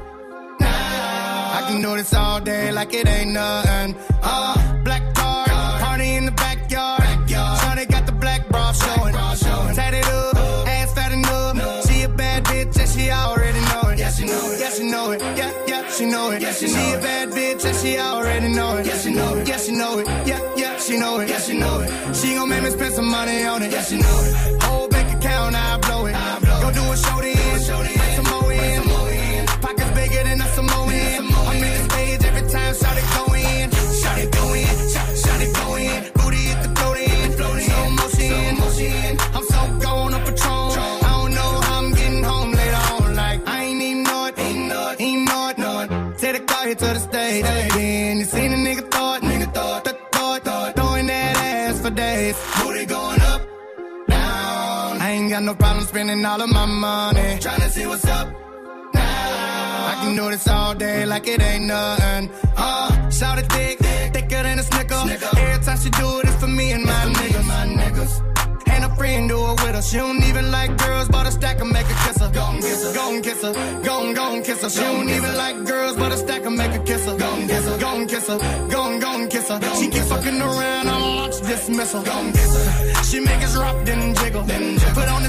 now. 0.59 1.57
I 1.57 1.65
can 1.67 1.81
do 1.81 1.97
this 1.97 2.13
all 2.13 2.39
day 2.39 2.71
like 2.71 2.93
it 2.93 3.07
ain't 3.07 3.31
nothing. 3.31 3.95
Uh, 4.21 4.83
black 4.83 5.03
card, 5.15 5.49
party 5.81 6.13
in 6.13 6.25
the 6.25 6.31
backyard. 6.31 7.01
Shawty 7.61 7.89
got 7.89 8.05
the 8.05 8.11
black 8.11 8.47
bra 8.49 8.71
showing. 8.71 9.15
Tatted 9.73 10.05
up, 10.05 10.37
ass 10.67 10.93
fat 10.93 11.11
enough. 11.11 11.87
She 11.87 12.03
a 12.03 12.09
bad 12.09 12.43
bitch 12.43 12.77
and 12.79 12.89
she 12.89 13.09
already 13.09 13.61
know 13.71 13.89
it. 13.89 13.97
Yeah, 13.97 14.11
she 14.11 14.25
know 14.25 14.51
it. 14.51 14.59
Yeah, 14.59 14.69
she 14.69 14.83
know 14.83 15.11
it. 15.13 15.21
Yeah, 15.21 15.51
yeah, 15.65 15.89
she 15.89 16.05
know 16.05 16.31
it. 16.31 16.41
Yeah, 16.43 16.51
she, 16.51 16.67
she 16.67 16.93
a 16.93 16.99
bad 16.99 17.29
bitch 17.29 17.65
and 17.65 17.77
she 17.77 17.97
already 17.97 18.49
know 18.49 18.77
it. 18.77 18.85
Yeah, 18.85 18.97
she 18.97 19.11
know 19.11 19.35
it. 19.37 19.47
Yeah, 19.47 19.57
she 19.57 19.71
know 19.71 19.97
it. 19.97 20.07
Yeah, 20.27 20.41
yeah, 20.55 20.77
she 20.77 20.99
know 20.99 21.19
it. 21.19 21.29
Yeah, 21.29 21.39
she 21.39 21.57
know 21.57 21.79
it. 21.79 22.15
She 22.15 22.35
gon' 22.35 22.47
make 22.47 22.61
me 22.61 22.69
spend 22.69 22.93
some 22.93 23.09
money 23.09 23.43
on 23.43 23.63
it. 23.63 23.71
Yeah, 23.71 23.81
she 23.81 23.97
know 23.97 24.19
it. 24.27 24.61
Whole 24.61 24.87
account, 25.25 25.55
I 25.55 25.77
blow 25.79 26.05
it. 26.05 26.15
Go 26.61 26.71
do 26.71 26.83
a 26.91 26.97
show 26.97 27.21
then. 27.21 27.35
More 28.29 28.51
in. 28.51 29.45
Pockets 29.61 29.91
bigger 29.97 30.23
than 30.23 30.41
a 30.41 30.47
Samoan. 30.55 30.89
I'm 31.49 31.63
in 31.65 31.73
the 31.77 31.83
stage 31.89 32.23
every 32.25 32.49
time, 32.49 32.73
shout 32.75 32.97
it 32.97 33.07
go 33.15 33.33
in. 33.33 33.71
Shout 34.01 34.17
it 34.23 34.31
go 34.31 34.53
in. 34.53 34.73
Shout, 34.93 35.41
it 35.41 35.53
go 35.55 35.75
in. 35.75 36.11
Booty 36.17 36.43
hit 36.49 36.59
the 36.63 36.69
throat 36.77 36.97
in. 36.97 37.31
Slow 37.37 37.89
motion. 37.99 39.17
I'm 39.35 39.45
so 39.53 39.61
gone 39.83 40.13
on 40.13 40.21
Patron. 40.25 40.69
I 41.03 41.11
don't 41.17 41.33
know 41.37 41.51
how 41.65 41.79
I'm 41.79 41.91
getting 41.93 42.23
home 42.23 42.51
later 42.51 42.83
on. 42.93 43.15
Like, 43.15 43.39
I 43.47 43.63
ain't 43.63 43.81
even 43.81 44.03
know 44.03 44.25
it. 44.27 44.39
Ain't 44.39 44.69
know. 44.69 44.95
Ain't 44.99 45.57
know 45.57 45.79
it. 45.83 45.89
Take 46.19 46.35
the 46.37 46.43
car 46.51 46.65
here 46.65 46.75
to 46.75 46.89
the 46.97 46.99
stage. 46.99 47.43
Then 47.43 48.19
you 48.19 48.25
seen 48.25 48.53
a 48.53 48.57
got 55.35 55.43
no 55.43 55.53
problem 55.53 55.85
spending 55.85 56.23
all 56.23 56.41
of 56.41 56.49
my 56.49 56.65
money. 56.65 57.29
Tryna 57.45 57.69
see 57.69 57.85
what's 57.85 58.07
up. 58.07 58.27
Now. 58.93 59.91
I 59.91 59.93
can 60.01 60.15
do 60.15 60.29
this 60.29 60.47
all 60.47 60.73
day 60.73 61.05
like 61.05 61.27
it 61.27 61.41
ain't 61.41 61.65
nothing. 61.65 62.29
Uh, 62.55 63.09
shout 63.09 63.37
it 63.39 63.51
thick, 63.51 63.79
thicker 64.13 64.43
than 64.43 64.59
a 64.59 64.63
snicker. 64.63 65.01
Every 65.37 65.65
time 65.65 65.77
she 65.83 65.89
do 65.89 66.07
it, 66.19 66.27
it's 66.29 66.37
for 66.41 66.47
me 66.47 66.71
and 66.71 66.85
my 66.85 67.03
niggas. 67.17 67.47
My 67.47 67.65
niggas. 67.81 68.13
And 68.67 68.85
a 68.85 68.95
friend 68.95 69.27
do 69.27 69.37
it 69.51 69.61
with 69.61 69.75
her. 69.75 69.81
She 69.81 69.97
don't 69.97 70.23
even 70.23 70.51
like 70.51 70.77
girls, 70.77 71.09
but 71.09 71.27
a 71.27 71.31
stack 71.31 71.59
and 71.59 71.71
make 71.71 71.87
her 71.87 71.99
kiss 72.07 72.17
her. 72.23 72.31
Gon' 72.31 72.61
kiss 72.61 72.83
her, 72.85 72.93
gon' 72.93 73.21
kiss 73.21 73.41
her, 73.41 73.53
gon' 73.83 74.13
gon' 74.13 74.41
kiss 74.41 74.61
her. 74.61 74.69
She 74.69 74.79
don't 74.79 75.09
even 75.09 75.35
like 75.35 75.57
girls, 75.65 75.95
but 75.97 76.13
a 76.13 76.17
stack 76.17 76.45
and 76.45 76.55
make 76.55 76.71
her 76.71 76.83
kiss 76.83 77.05
her. 77.05 77.17
Gon' 77.17 77.47
kiss 77.47 77.65
her, 77.65 77.77
gon' 77.77 78.07
kiss 78.07 78.27
her, 78.27 78.37
gon' 78.69 78.99
gon' 78.99 79.27
kiss 79.27 79.49
her. 79.49 79.59
She 79.79 79.89
keep 79.89 80.03
fucking 80.03 80.41
around, 80.41 80.87
I'm 80.87 81.01
launch 81.01 81.41
dismissal. 81.41 82.03
Gon' 82.03 82.31
kiss 82.31 82.53
her. 82.55 83.03
She 83.03 83.19
make 83.19 83.43
us 83.43 83.55
rock, 83.55 83.85
then 83.85 84.15
jiggle. 84.15 84.43
Put 84.43 85.07
on 85.09 85.23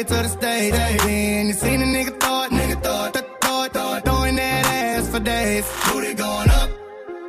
Take 0.00 0.08
the 0.08 0.14
car 0.14 0.22
here 0.22 0.24
to 0.24 0.28
the 0.28 0.40
stage. 0.40 0.72
Then 0.72 1.46
you 1.48 1.52
seen 1.52 1.82
a 1.82 1.84
nigga 1.84 2.20
thought, 2.20 2.50
nigga 2.50 2.82
thought, 2.82 3.12
th- 3.12 3.24
thought, 3.42 3.72
thought, 3.72 4.04
throwing 4.04 4.36
that 4.36 4.66
ass 4.66 5.08
for 5.10 5.20
days. 5.20 5.64
Booty 5.92 6.14
going 6.14 6.48
up, 6.48 6.70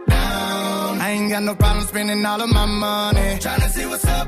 down. 0.07 1.01
I 1.01 1.09
ain't 1.09 1.29
got 1.29 1.43
no 1.43 1.55
problem 1.55 1.85
spending 1.85 2.25
all 2.25 2.41
of 2.41 2.49
my 2.49 2.65
money. 2.65 3.39
Tryna 3.39 3.69
see 3.69 3.85
what's 3.85 4.05
up. 4.05 4.27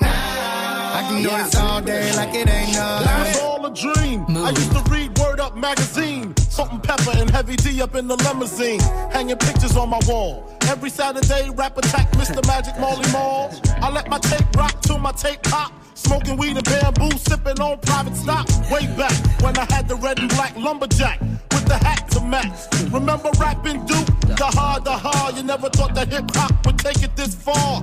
I 0.00 1.06
can 1.08 1.22
do 1.22 1.28
this 1.30 1.54
all 1.54 1.80
day 1.80 2.16
like 2.16 2.34
it 2.34 2.48
ain't 2.48 2.72
That 2.72 3.26
was 3.28 3.40
all 3.42 3.64
a 3.64 3.72
dream. 3.72 4.24
I 4.28 4.50
used 4.50 4.72
to 4.72 4.82
read 4.90 5.16
Word 5.18 5.38
Up 5.38 5.56
magazine. 5.56 6.36
Salt-N-Pepa 6.36 7.20
and 7.20 7.30
heavy 7.30 7.54
D 7.54 7.80
up 7.80 7.94
in 7.94 8.08
the 8.08 8.16
limousine. 8.16 8.80
Hanging 9.12 9.36
pictures 9.36 9.76
on 9.76 9.90
my 9.90 10.00
wall. 10.08 10.52
Every 10.62 10.90
Saturday, 10.90 11.50
rap 11.50 11.78
attack 11.78 12.10
Mr. 12.12 12.44
Magic 12.48 12.76
Marley 12.80 13.08
Marl. 13.12 13.52
I 13.80 13.90
let 13.90 14.08
my 14.08 14.18
tape 14.18 14.56
rock 14.56 14.80
till 14.82 14.98
my 14.98 15.12
tape 15.12 15.42
pop. 15.44 15.72
Smoking 16.08 16.38
weed 16.38 16.56
and 16.56 16.64
Bambu, 16.64 17.18
sipping 17.18 17.60
on 17.60 17.76
private 17.80 18.16
stock. 18.16 18.48
Way 18.70 18.86
back 18.96 19.12
when 19.42 19.58
I 19.58 19.66
had 19.70 19.86
the 19.88 19.96
red 19.96 20.18
and 20.18 20.30
black 20.30 20.56
lumberjack 20.56 21.20
with 21.20 21.66
the 21.66 21.76
hat 21.76 22.10
to 22.12 22.20
match. 22.22 22.60
Remember 22.90 23.28
rapping 23.38 23.84
Duke? 23.84 24.06
The 24.22 24.50
hard, 24.56 24.84
the 24.84 24.92
hard. 24.92 25.36
You 25.36 25.42
never 25.42 25.68
thought 25.68 25.94
that 25.96 26.08
hip 26.08 26.30
hop 26.34 26.64
would 26.64 26.78
take 26.78 27.02
it 27.02 27.14
this 27.14 27.34
far. 27.34 27.82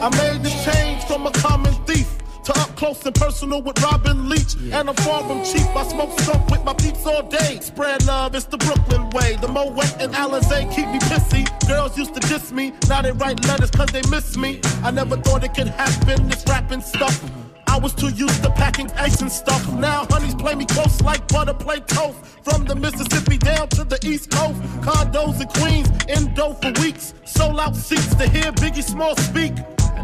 I 0.00 0.10
made 0.10 0.44
the 0.44 0.50
change 0.64 1.02
from 1.04 1.26
a 1.26 1.32
common 1.32 1.74
thief 1.84 2.08
to 2.44 2.52
up 2.60 2.76
close 2.76 3.04
and 3.04 3.14
personal 3.16 3.60
with 3.60 3.82
Robin 3.82 4.28
Leach. 4.28 4.54
And 4.72 4.88
I'm 4.88 4.94
far 4.94 5.24
from 5.24 5.44
cheap. 5.44 5.66
I 5.74 5.82
smoke 5.88 6.16
stuff 6.20 6.48
with 6.52 6.62
my 6.64 6.72
peeps 6.72 7.04
all 7.04 7.22
day. 7.22 7.58
Spread 7.60 8.06
love, 8.06 8.34
it's 8.36 8.44
the 8.44 8.58
Brooklyn 8.58 9.10
way. 9.10 9.36
The 9.40 9.48
Moet 9.48 9.96
and 10.00 10.14
Alizé 10.14 10.72
keep 10.72 10.86
me 10.86 11.00
pissy. 11.00 11.44
Girls 11.66 11.98
used 11.98 12.14
to 12.14 12.20
diss 12.20 12.52
me. 12.52 12.72
Now 12.88 13.02
they 13.02 13.10
write 13.10 13.44
letters 13.46 13.72
cause 13.72 13.88
they 13.88 14.02
miss 14.08 14.36
me. 14.36 14.60
I 14.84 14.92
never 14.92 15.16
thought 15.16 15.42
it 15.42 15.52
could 15.54 15.66
happen, 15.66 16.28
this 16.28 16.44
rapping 16.48 16.80
stuff. 16.80 17.20
I 17.66 17.76
was 17.76 17.92
too 17.92 18.10
used 18.10 18.42
to 18.44 18.50
packing 18.50 18.90
ice 18.92 19.20
and 19.20 19.32
stuff. 19.32 19.70
Now 19.72 20.06
honeys 20.10 20.36
play 20.36 20.54
me 20.54 20.64
close 20.64 21.02
like 21.02 21.26
butter 21.26 21.54
play 21.54 21.80
toast. 21.80 22.18
From 22.44 22.64
the 22.64 22.76
Mississippi 22.76 23.36
down 23.38 23.68
to 23.70 23.82
the 23.82 23.98
East 24.06 24.30
Coast. 24.30 24.60
Condos 24.80 25.40
in 25.40 25.48
Queens, 25.60 25.88
indo 26.08 26.54
for 26.54 26.70
weeks. 26.80 27.14
Sold 27.26 27.58
out 27.58 27.74
seats 27.74 28.14
to 28.14 28.28
hear 28.28 28.52
Biggie 28.52 28.84
Small 28.84 29.16
speak. 29.16 29.54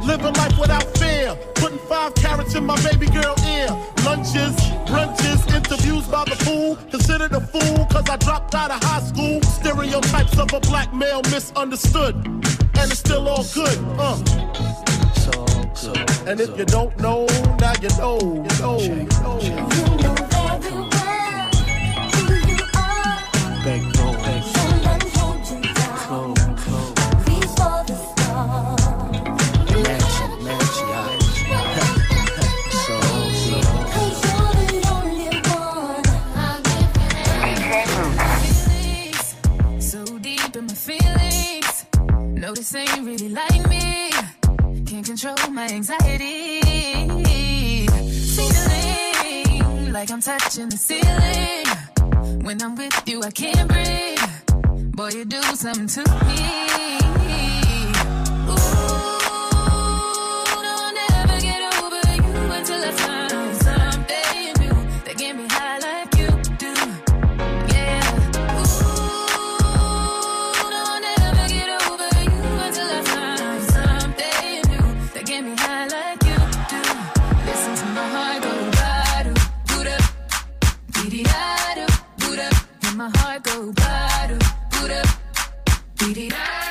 Living 0.03 0.34
life 0.34 0.59
without 0.59 0.84
fear. 0.99 1.36
Putting 1.55 1.78
five 1.78 2.14
carats 2.14 2.55
in 2.55 2.64
my 2.64 2.76
baby 2.82 3.07
girl 3.07 3.34
ear. 3.47 3.68
Lunches, 4.05 4.55
brunches, 4.86 5.40
interviews 5.55 6.07
by 6.09 6.24
the 6.24 6.36
pool. 6.45 6.76
Considered 6.90 7.32
a 7.32 7.40
fool 7.40 7.86
cause 7.86 8.09
I 8.09 8.16
dropped 8.16 8.55
out 8.55 8.70
of 8.70 8.82
high 8.82 9.03
school. 9.03 9.42
Stereotypes 9.42 10.38
of 10.38 10.53
a 10.53 10.61
black 10.61 10.92
male 10.92 11.22
misunderstood. 11.30 12.14
And 12.16 12.90
it's 12.90 12.99
still 12.99 13.28
all 13.28 13.45
good. 13.55 13.78
Uh. 13.99 14.18
And 16.26 16.40
if 16.40 16.57
you 16.59 16.64
don't 16.64 16.97
know, 16.99 17.26
now 17.61 17.72
you 17.82 17.90
know, 17.99 18.18
you 18.18 18.59
know, 18.61 18.80
you 18.80 19.05
know. 19.05 19.38
So 19.40 20.34
No, 42.64 42.70
this 42.70 42.74
ain't 42.76 43.06
really 43.06 43.28
like 43.28 43.68
me. 43.68 44.10
Can't 44.86 45.04
control 45.04 45.36
my 45.50 45.66
anxiety. 45.66 46.60
Feeling 48.36 49.92
like 49.92 50.10
I'm 50.10 50.22
touching 50.22 50.70
the 50.70 50.76
ceiling. 50.78 51.66
When 52.42 52.62
I'm 52.62 52.74
with 52.74 53.02
you, 53.06 53.22
I 53.22 53.30
can't 53.32 53.68
breathe. 53.68 54.94
Boy, 54.94 55.10
you 55.10 55.24
do 55.26 55.42
something 55.42 55.88
to 55.88 56.00
me. 56.26 57.34
My 83.05 83.18
heart 83.18 83.42
go 83.44 83.72
badu, 83.72 84.38
buda, 84.72 85.02
dee 85.98 86.14
da 86.14 86.28
badu, 86.36 86.63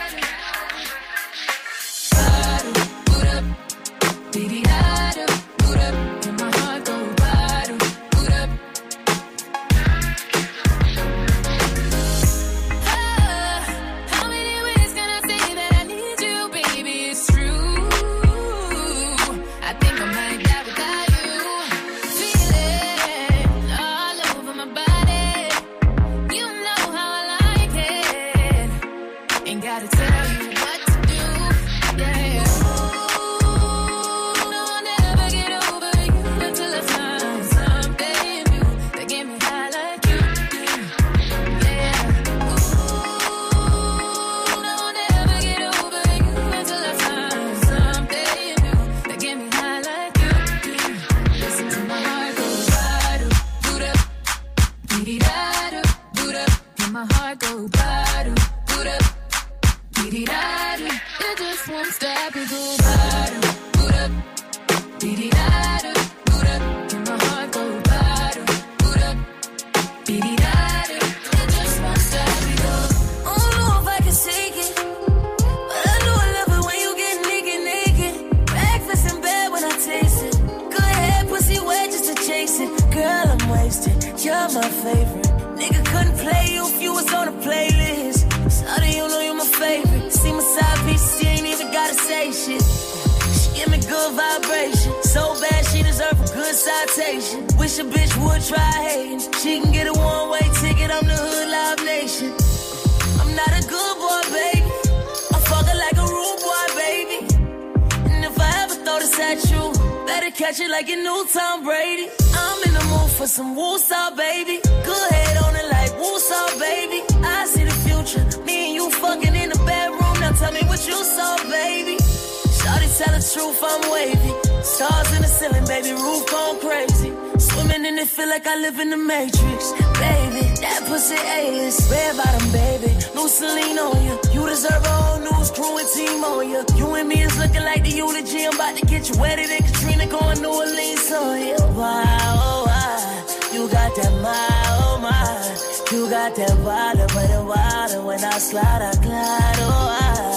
tell 122.98 123.14
the 123.14 123.22
truth, 123.22 123.60
I'm 123.64 123.82
wavy. 123.92 124.34
Stars 124.64 125.10
in 125.16 125.22
the 125.22 125.28
ceiling, 125.28 125.66
baby, 125.66 125.92
roof 125.92 126.30
gone 126.30 126.60
crazy. 126.60 127.12
Swimming 127.40 127.86
in 127.86 127.98
it, 127.98 128.08
feel 128.08 128.30
like 128.30 128.46
I 128.48 128.56
live 128.60 128.80
in 128.80 128.90
the 128.90 128.98
Matrix. 128.98 129.72
Baby, 129.98 130.44
that 130.62 130.84
pussy 130.88 131.16
A-list. 131.16 131.92
Red 131.92 132.18
bottom, 132.18 132.52
baby. 132.52 132.92
New 133.16 133.28
Celine 133.28 133.80
on 133.80 133.98
you. 134.06 134.16
You 134.34 134.48
deserve 134.48 134.84
a 134.86 134.94
whole 135.02 135.20
news 135.20 135.50
crew 135.52 135.78
and 135.78 135.90
team 135.90 136.24
on 136.24 136.50
you. 136.50 136.62
You 136.76 136.96
and 136.96 137.10
me 137.10 137.22
is 137.22 137.38
looking 137.38 137.64
like 137.64 137.84
the 137.84 137.92
eulogy. 137.92 138.46
I'm 138.46 138.54
about 138.54 138.78
to 138.78 138.86
get 138.86 139.10
you 139.10 139.20
wetter 139.20 139.48
than 139.48 139.62
Katrina 139.64 140.08
going 140.08 140.42
New 140.42 140.54
Orleans 140.54 141.12
on 141.12 141.42
you. 141.42 141.58
Wow, 141.76 142.04
oh, 142.46 142.64
wow. 142.68 143.54
You 143.54 143.70
got 143.70 143.96
that 143.96 144.14
my, 144.22 144.48
oh 144.80 145.00
my. 145.02 145.64
You 145.92 146.10
got 146.10 146.36
that 146.36 146.58
water, 146.66 147.06
but 147.14 147.28
the 147.28 147.44
water 147.44 148.02
when 148.02 148.24
I 148.24 148.38
slide, 148.40 148.82
I 148.82 148.94
glide, 149.04 149.60
oh 149.60 150.00
I, 150.02 150.33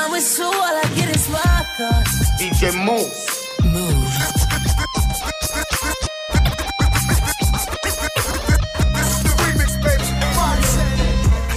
I'm 0.00 0.12
with 0.12 0.38
you, 0.38 0.44
all 0.46 0.52
I 0.54 0.82
get 0.96 1.14
is 1.14 1.28
my 1.28 1.38
thoughts. 1.76 2.40
DJ 2.40 2.72
Mouss. 2.86 3.50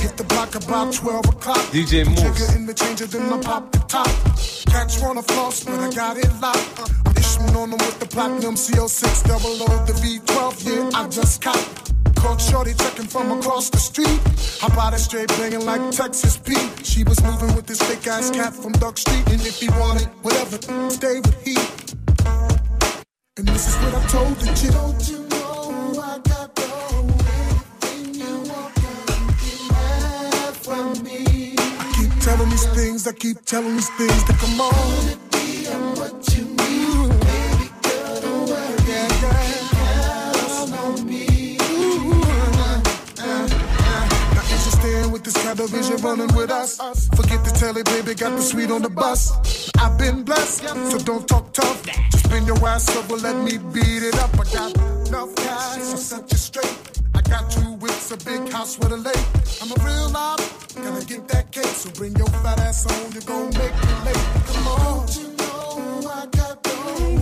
Hit 0.01 0.17
the 0.17 0.25
block 0.25 0.55
about 0.55 0.93
12 0.93 1.25
o'clock. 1.29 1.57
DJ 1.71 2.05
Mouss. 2.05 2.19
Trigger 2.19 2.57
in 2.57 2.65
the 2.65 2.73
changer, 2.73 3.05
then 3.05 3.31
I 3.31 3.41
pop 3.41 3.71
the 3.71 3.79
top. 3.79 4.07
Cats 4.67 5.01
wanna 5.01 5.23
floss, 5.23 5.63
but 5.63 5.79
I 5.79 5.89
got 5.91 6.17
it 6.17 6.29
locked. 6.41 6.79
Uh, 6.79 6.87
I'm 7.39 7.55
on 7.55 7.69
them 7.69 7.79
with 7.79 7.99
the 7.99 8.05
platinum 8.05 8.55
CL6 8.55 9.23
double 9.25 9.63
O, 9.63 9.85
the 9.85 9.93
V12, 9.93 10.65
yeah, 10.65 10.99
I 10.99 11.07
just 11.07 11.41
caught. 11.41 11.82
Caught 12.24 12.39
Shorty 12.39 12.74
checking 12.74 13.05
from 13.05 13.38
across 13.38 13.69
the 13.69 13.78
street. 13.78 14.21
I 14.63 14.74
bought 14.74 14.93
a 14.93 14.97
straight 14.97 15.28
banging 15.28 15.65
like 15.65 15.91
Texas 15.91 16.38
Pete. 16.38 16.71
She 16.86 17.03
was 17.03 17.21
moving 17.21 17.53
with 17.53 17.67
this 17.67 17.82
fake 17.82 18.07
ass 18.07 18.32
cat 18.32 18.53
from 18.53 18.71
Duck 18.74 18.97
Street. 18.97 19.28
And 19.28 19.41
if 19.41 19.59
he 19.59 19.67
wanted 19.71 20.07
whatever, 20.21 20.55
stay 20.89 21.19
with 21.19 21.43
he. 21.43 21.57
And 23.36 23.45
this 23.45 23.67
is 23.67 23.76
what 23.76 23.95
I 23.95 24.07
told 24.07 24.36
the 24.38 24.45
chick. 24.55 24.71
Don't 24.71 25.09
you 25.09 25.19
know 25.28 26.01
I 26.01 26.19
got 26.19 26.55
the 26.55 26.63
everything 27.43 28.15
you 28.15 28.36
want 28.49 28.74
from 30.63 31.03
me? 31.03 31.55
I 31.59 31.91
keep 31.97 32.11
telling 32.21 32.49
these 32.49 32.67
things, 32.67 33.05
I 33.05 33.11
keep 33.11 33.43
telling 33.43 33.76
these 33.76 33.89
things 33.97 34.24
to 34.24 34.34
come 34.34 34.61
on. 34.61 35.34
With 45.53 45.71
this 45.71 45.87
television 45.87 46.05
running 46.05 46.35
with 46.35 46.51
us. 46.51 46.77
Forget 47.15 47.43
the 47.43 47.51
telly, 47.51 47.83
baby, 47.83 48.15
got 48.15 48.35
the 48.35 48.41
suite 48.41 48.71
on 48.71 48.81
the 48.81 48.89
bus. 48.89 49.31
I've 49.79 49.97
been 49.97 50.23
blessed, 50.23 50.63
so 50.91 50.97
don't 50.99 51.27
talk 51.27 51.53
tough. 51.53 51.85
Just 52.11 52.29
bend 52.29 52.47
your 52.47 52.57
ass 52.67 52.95
over, 52.95 53.15
let 53.17 53.35
me 53.35 53.57
beat 53.57 54.03
it 54.03 54.15
up. 54.19 54.33
I 54.33 54.43
got 54.51 54.75
enough 55.07 55.35
cash, 55.35 55.77
I'll 55.77 55.97
set 55.97 56.31
you 56.31 56.37
straight. 56.37 56.77
I 57.13 57.21
got 57.21 57.51
two 57.51 57.73
whips, 57.73 58.11
a 58.11 58.17
big 58.17 58.51
house 58.51 58.79
with 58.79 58.91
a 58.91 58.97
lake. 58.97 59.27
I'm 59.61 59.71
a 59.71 59.75
real 59.85 60.09
mob, 60.11 60.41
gotta 60.75 61.05
get 61.05 61.27
that 61.29 61.51
cake. 61.51 61.65
So 61.65 61.89
bring 61.91 62.15
your 62.15 62.27
fat 62.41 62.59
ass 62.59 62.85
on, 62.85 63.11
you're 63.11 63.21
gonna 63.21 63.57
make 63.57 63.73
me 63.73 63.93
late. 64.05 64.25
Come 64.47 64.67
on. 64.67 65.05
Don't 65.05 65.15
you 65.17 65.27
know 65.37 66.09
I 66.09 66.25
got 66.37 66.67
everything 66.67 67.21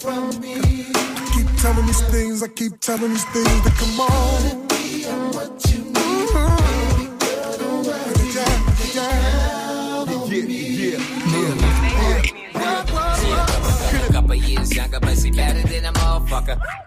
from 0.00 0.40
me? 0.40 0.56
I 0.94 1.30
keep 1.34 1.48
telling 1.60 1.86
these 1.86 2.02
things, 2.10 2.42
I 2.42 2.48
keep 2.48 2.80
telling 2.80 3.10
these 3.10 3.24
things 3.26 3.60
to 3.62 3.70
come 3.70 4.00
on. 4.00 4.71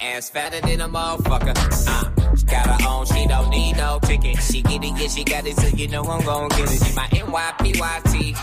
Ass 0.01 0.29
fatter 0.29 0.59
than 0.61 0.81
a 0.81 0.89
motherfucker. 0.89 1.53
Uh, 1.55 2.35
she 2.35 2.45
got 2.45 2.67
her 2.67 2.77
own, 2.87 3.05
she 3.05 3.27
don't 3.27 3.49
need 3.49 3.77
no 3.77 3.99
ticket. 4.03 4.41
She 4.41 4.61
get 4.61 4.83
it, 4.83 4.93
yeah, 4.97 5.07
she 5.07 5.23
got 5.23 5.45
it, 5.45 5.55
so 5.57 5.67
you 5.67 5.87
know 5.87 6.03
I'm 6.03 6.23
gon' 6.25 6.49
get 6.49 6.71
it. 6.71 6.83
She 6.83 6.93
my 6.95 7.07
NYPYT. 7.07 8.35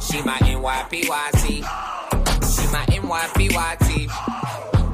She 0.00 0.22
my 0.22 0.38
NYPYT. 0.38 1.64
She 2.52 2.66
my 2.72 2.84
NYPYT. 2.86 4.10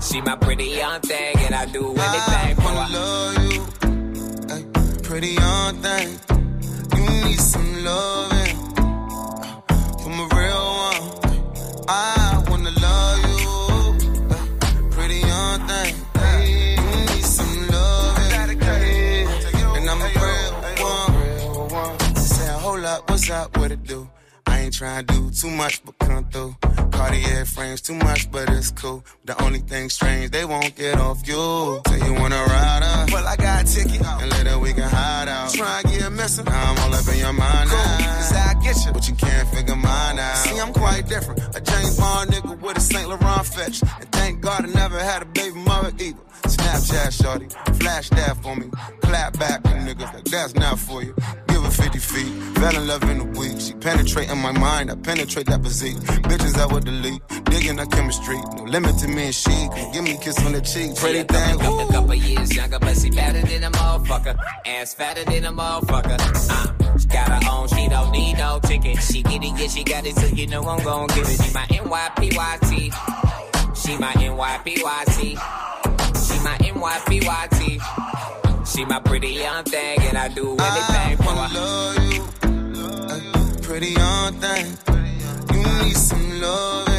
She 0.03 0.21
my 0.21 0.37
pretty 0.37 0.65
young 0.65 1.01
thing, 1.01 1.37
and 1.39 1.55
I 1.55 1.65
do 1.67 1.95
anything 1.95 2.57
for 2.57 2.63
wanna 2.63 2.93
love 2.93 3.53
you, 3.53 3.67
pretty 5.03 5.29
young 5.29 5.77
thing. 5.77 6.19
You 6.97 7.03
need 7.25 7.39
some 7.39 7.85
loving 7.85 8.57
from 10.03 10.19
a 10.19 10.27
real 10.35 10.65
one. 10.89 11.03
I 11.89 12.42
what 23.63 23.71
it 23.71 23.85
do? 23.85 24.11
I 24.45 24.59
ain't 24.59 24.75
tryna 24.75 25.07
do 25.07 25.31
too 25.31 25.49
much, 25.49 25.85
but 25.85 25.97
come 26.01 26.25
through. 26.31 26.57
Cartier 26.91 27.45
frames 27.45 27.81
too 27.81 27.95
much, 27.95 28.29
but 28.33 28.51
it's 28.51 28.73
cool. 28.73 29.05
The 29.25 29.41
only 29.41 29.61
thing 29.61 29.89
strange, 29.89 30.33
they 30.33 30.45
won't 30.45 30.75
get 30.75 30.99
off 30.99 31.19
you. 31.29 31.81
Say 31.87 31.99
you 32.05 32.13
wanna 32.15 32.43
ride 32.43 32.83
up, 32.83 33.13
well 33.13 33.25
I 33.25 33.37
got 33.37 33.63
a 33.63 33.65
ticket, 33.65 34.05
and 34.05 34.31
later 34.33 34.59
we 34.59 34.73
can 34.73 34.91
hide 34.91 35.29
out. 35.29 35.55
Try 35.55 35.81
and 35.85 35.93
get 35.93 36.11
missing, 36.11 36.45
now 36.47 36.73
I'm 36.73 36.79
all 36.81 36.93
up 36.93 37.07
in 37.07 37.19
your 37.21 37.33
mind 37.33 37.71
cool. 37.71 37.79
now. 37.79 38.17
Cause 38.17 38.33
I 38.33 38.55
get 38.65 38.77
you, 38.85 38.93
but 38.93 39.09
you 39.09 39.15
can't 39.15 39.49
figure 39.55 39.77
mine 39.77 40.19
out. 40.19 40.39
See, 40.39 40.59
I'm 40.59 40.73
quite 40.73 41.07
different, 41.07 41.39
a 41.57 41.61
James 41.61 41.97
Bond 41.97 42.31
nigga 42.31 42.61
with 42.61 42.77
a 42.77 42.81
Saint 42.81 43.09
Laurent 43.09 43.47
fetch. 43.47 43.81
And 44.01 44.11
thank 44.11 44.41
God 44.41 44.65
I 44.65 44.69
never 44.73 44.99
had 44.99 45.23
a 45.23 45.27
baby 45.27 45.61
mother 45.61 45.93
either. 46.01 46.19
Snapchat 46.55 47.13
shorty, 47.23 47.47
flash 47.79 48.09
that 48.11 48.43
for 48.43 48.57
me. 48.57 48.67
Clap 49.03 49.39
back 49.39 49.63
niggas 49.63 50.13
like 50.15 50.25
that's 50.25 50.55
not 50.55 50.81
for 50.81 51.03
you. 51.05 51.15
Give 51.63 51.77
her 51.77 51.83
50 51.83 51.99
feet, 51.99 52.33
fell 52.59 52.77
in 52.77 52.89
love 52.89 53.03
in 53.05 53.21
a 53.21 53.25
week. 53.25 53.61
She 53.61 53.73
penetrating 53.75 54.39
my 54.39 54.51
mind, 54.51 54.91
I 54.91 54.97
penetrate 54.97 55.47
that 55.47 55.63
physique. 55.63 55.97
Bitches 56.27 56.59
I 56.59 56.67
would 56.67 56.85
delete, 56.85 57.23
digging 57.45 57.79
her 57.79 57.87
chemistry. 57.87 58.37
No 58.57 58.65
limit 58.65 58.99
to 58.99 59.07
me 59.07 59.27
and 59.27 59.35
she. 59.35 59.69
Give 59.93 60.03
me 60.03 60.15
a 60.15 60.19
kiss 60.19 60.45
on 60.45 60.53
the 60.53 60.61
cheek, 60.61 60.97
pretty 60.97 61.23
thing. 61.23 61.59
couple, 61.61 61.89
a 61.89 61.93
couple 61.93 62.15
years 62.15 62.57
younger, 62.57 62.81
but 62.81 62.97
she 62.97 63.11
better 63.11 63.43
than 63.43 63.63
a 63.63 63.71
motherfucker. 63.71 64.37
Ass 64.67 64.95
fatter 64.95 65.25
than 65.25 65.45
a 65.45 65.53
motherfucker. 65.53 66.19
Uh, 66.51 66.99
she 66.99 67.07
got 67.07 67.29
her 67.29 67.51
own, 67.51 67.69
she 67.69 67.89
don't 67.89 68.11
need 68.11 68.39
no 68.39 68.59
ticket. 68.65 69.01
She 69.01 69.23
get 69.23 69.45
it, 69.45 69.53
yeah, 69.57 69.69
she 69.69 69.85
got 69.85 70.05
it, 70.05 70.17
so 70.17 70.27
you 70.35 70.49
know 70.49 70.63
I'm 70.65 70.83
gon' 70.83 71.07
get 71.09 71.19
it. 71.19 71.41
She 71.45 71.53
my 71.55 71.67
NYPYT. 71.67 72.93
She 73.77 73.99
my 73.99 74.13
NYPYT. 74.15 75.39
She 76.27 76.43
my 76.43 76.59
NYPYT. 76.59 78.42
She 78.75 78.87
my 78.87 79.01
pretty 79.01 79.29
young 79.35 79.65
thing, 79.65 79.99
and 80.01 80.17
I 80.17 80.29
do 80.29 80.57
anything 80.59 81.17
for 81.19 81.25
her. 81.25 81.49
love 81.61 82.13
you, 82.15 83.63
pretty 83.63 83.91
young 83.91 84.33
thing. 84.41 84.79
You 85.53 85.85
need 85.85 85.97
some 85.97 86.41
loving 86.41 86.92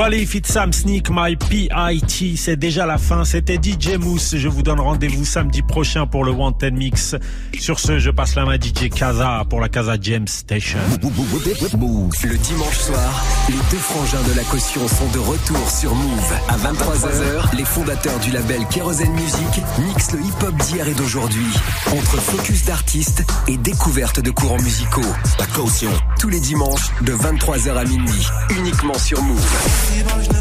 Wally 0.00 0.24
Fit 0.24 0.46
Sam 0.46 0.72
Sneak 0.72 1.10
My 1.10 1.36
PIT, 1.36 2.38
c'est 2.38 2.56
déjà 2.56 2.86
la 2.86 2.96
fin. 2.96 3.26
C'était 3.26 3.58
DJ 3.62 3.98
Mousse. 3.98 4.34
Je 4.34 4.48
vous 4.48 4.62
donne 4.62 4.80
rendez-vous 4.80 5.26
samedi 5.26 5.60
prochain 5.60 6.06
pour 6.06 6.24
le 6.24 6.30
Wanted 6.30 6.72
Mix. 6.72 7.16
Sur 7.58 7.78
ce, 7.78 7.98
je 7.98 8.08
passe 8.08 8.34
la 8.34 8.46
main 8.46 8.52
à 8.52 8.56
DJ 8.56 8.88
Kaza 8.88 9.44
pour 9.50 9.60
la 9.60 9.68
Kaza 9.68 9.96
James 10.00 10.26
Station. 10.26 10.78
Le 11.02 12.38
dimanche 12.38 12.78
soir, 12.78 13.24
les 13.50 13.54
deux 13.70 13.76
frangins 13.76 14.22
de 14.26 14.36
la 14.38 14.42
caution 14.44 14.88
sont 14.88 15.10
de 15.12 15.18
retour 15.18 15.70
sur 15.70 15.94
Move. 15.94 16.32
À 16.48 16.56
23h, 16.56 17.56
les 17.58 17.66
fondateurs 17.66 18.18
du 18.20 18.30
label 18.30 18.64
Kerosene 18.70 19.12
Music 19.12 19.62
mixent 19.86 20.12
le 20.12 20.20
hip-hop 20.20 20.56
d'hier 20.62 20.88
et 20.88 20.94
d'aujourd'hui. 20.94 21.44
Entre 21.88 22.16
focus 22.16 22.64
d'artistes 22.64 23.22
et 23.48 23.58
découverte 23.58 24.20
de 24.20 24.30
courants 24.30 24.62
musicaux. 24.62 25.12
La 25.38 25.46
caution, 25.48 25.90
tous 26.18 26.30
les 26.30 26.40
dimanches 26.40 26.88
de 27.02 27.12
23h 27.12 27.76
à 27.76 27.84
minuit. 27.84 28.26
Uniquement 28.56 28.94
sur 28.94 29.20
Move 29.22 29.89
je 29.98 30.30
la 30.30 30.40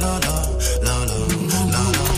la 0.00 0.18
la 0.20 0.34
la 0.82 0.96
la 1.04 1.18
la 1.70 1.84
la. 1.92 2.12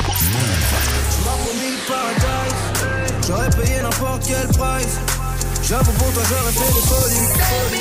J'aurais 3.27 3.51
payé 3.51 3.81
n'importe 3.83 4.23
quel 4.27 4.49
price. 4.49 4.99
J'avoue 5.63 5.93
pour 5.93 6.13
toi, 6.13 6.23
j'aurais 6.29 6.53
fait 6.53 6.73
des 6.73 6.81
folies. 6.87 7.75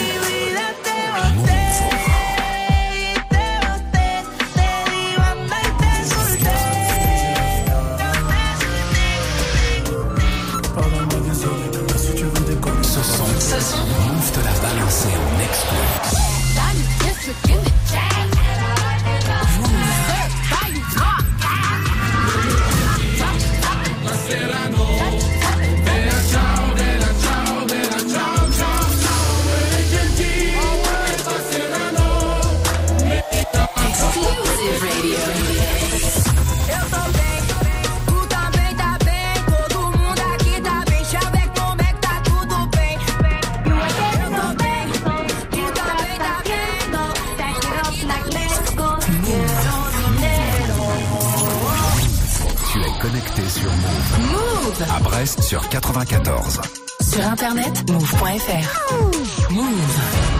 Brest 55.13 55.43
sur 55.43 55.69
94. 55.69 56.59
Sur 56.99 57.23
internet, 57.27 57.87
move.fr. 57.91 59.51
Move. 59.51 60.23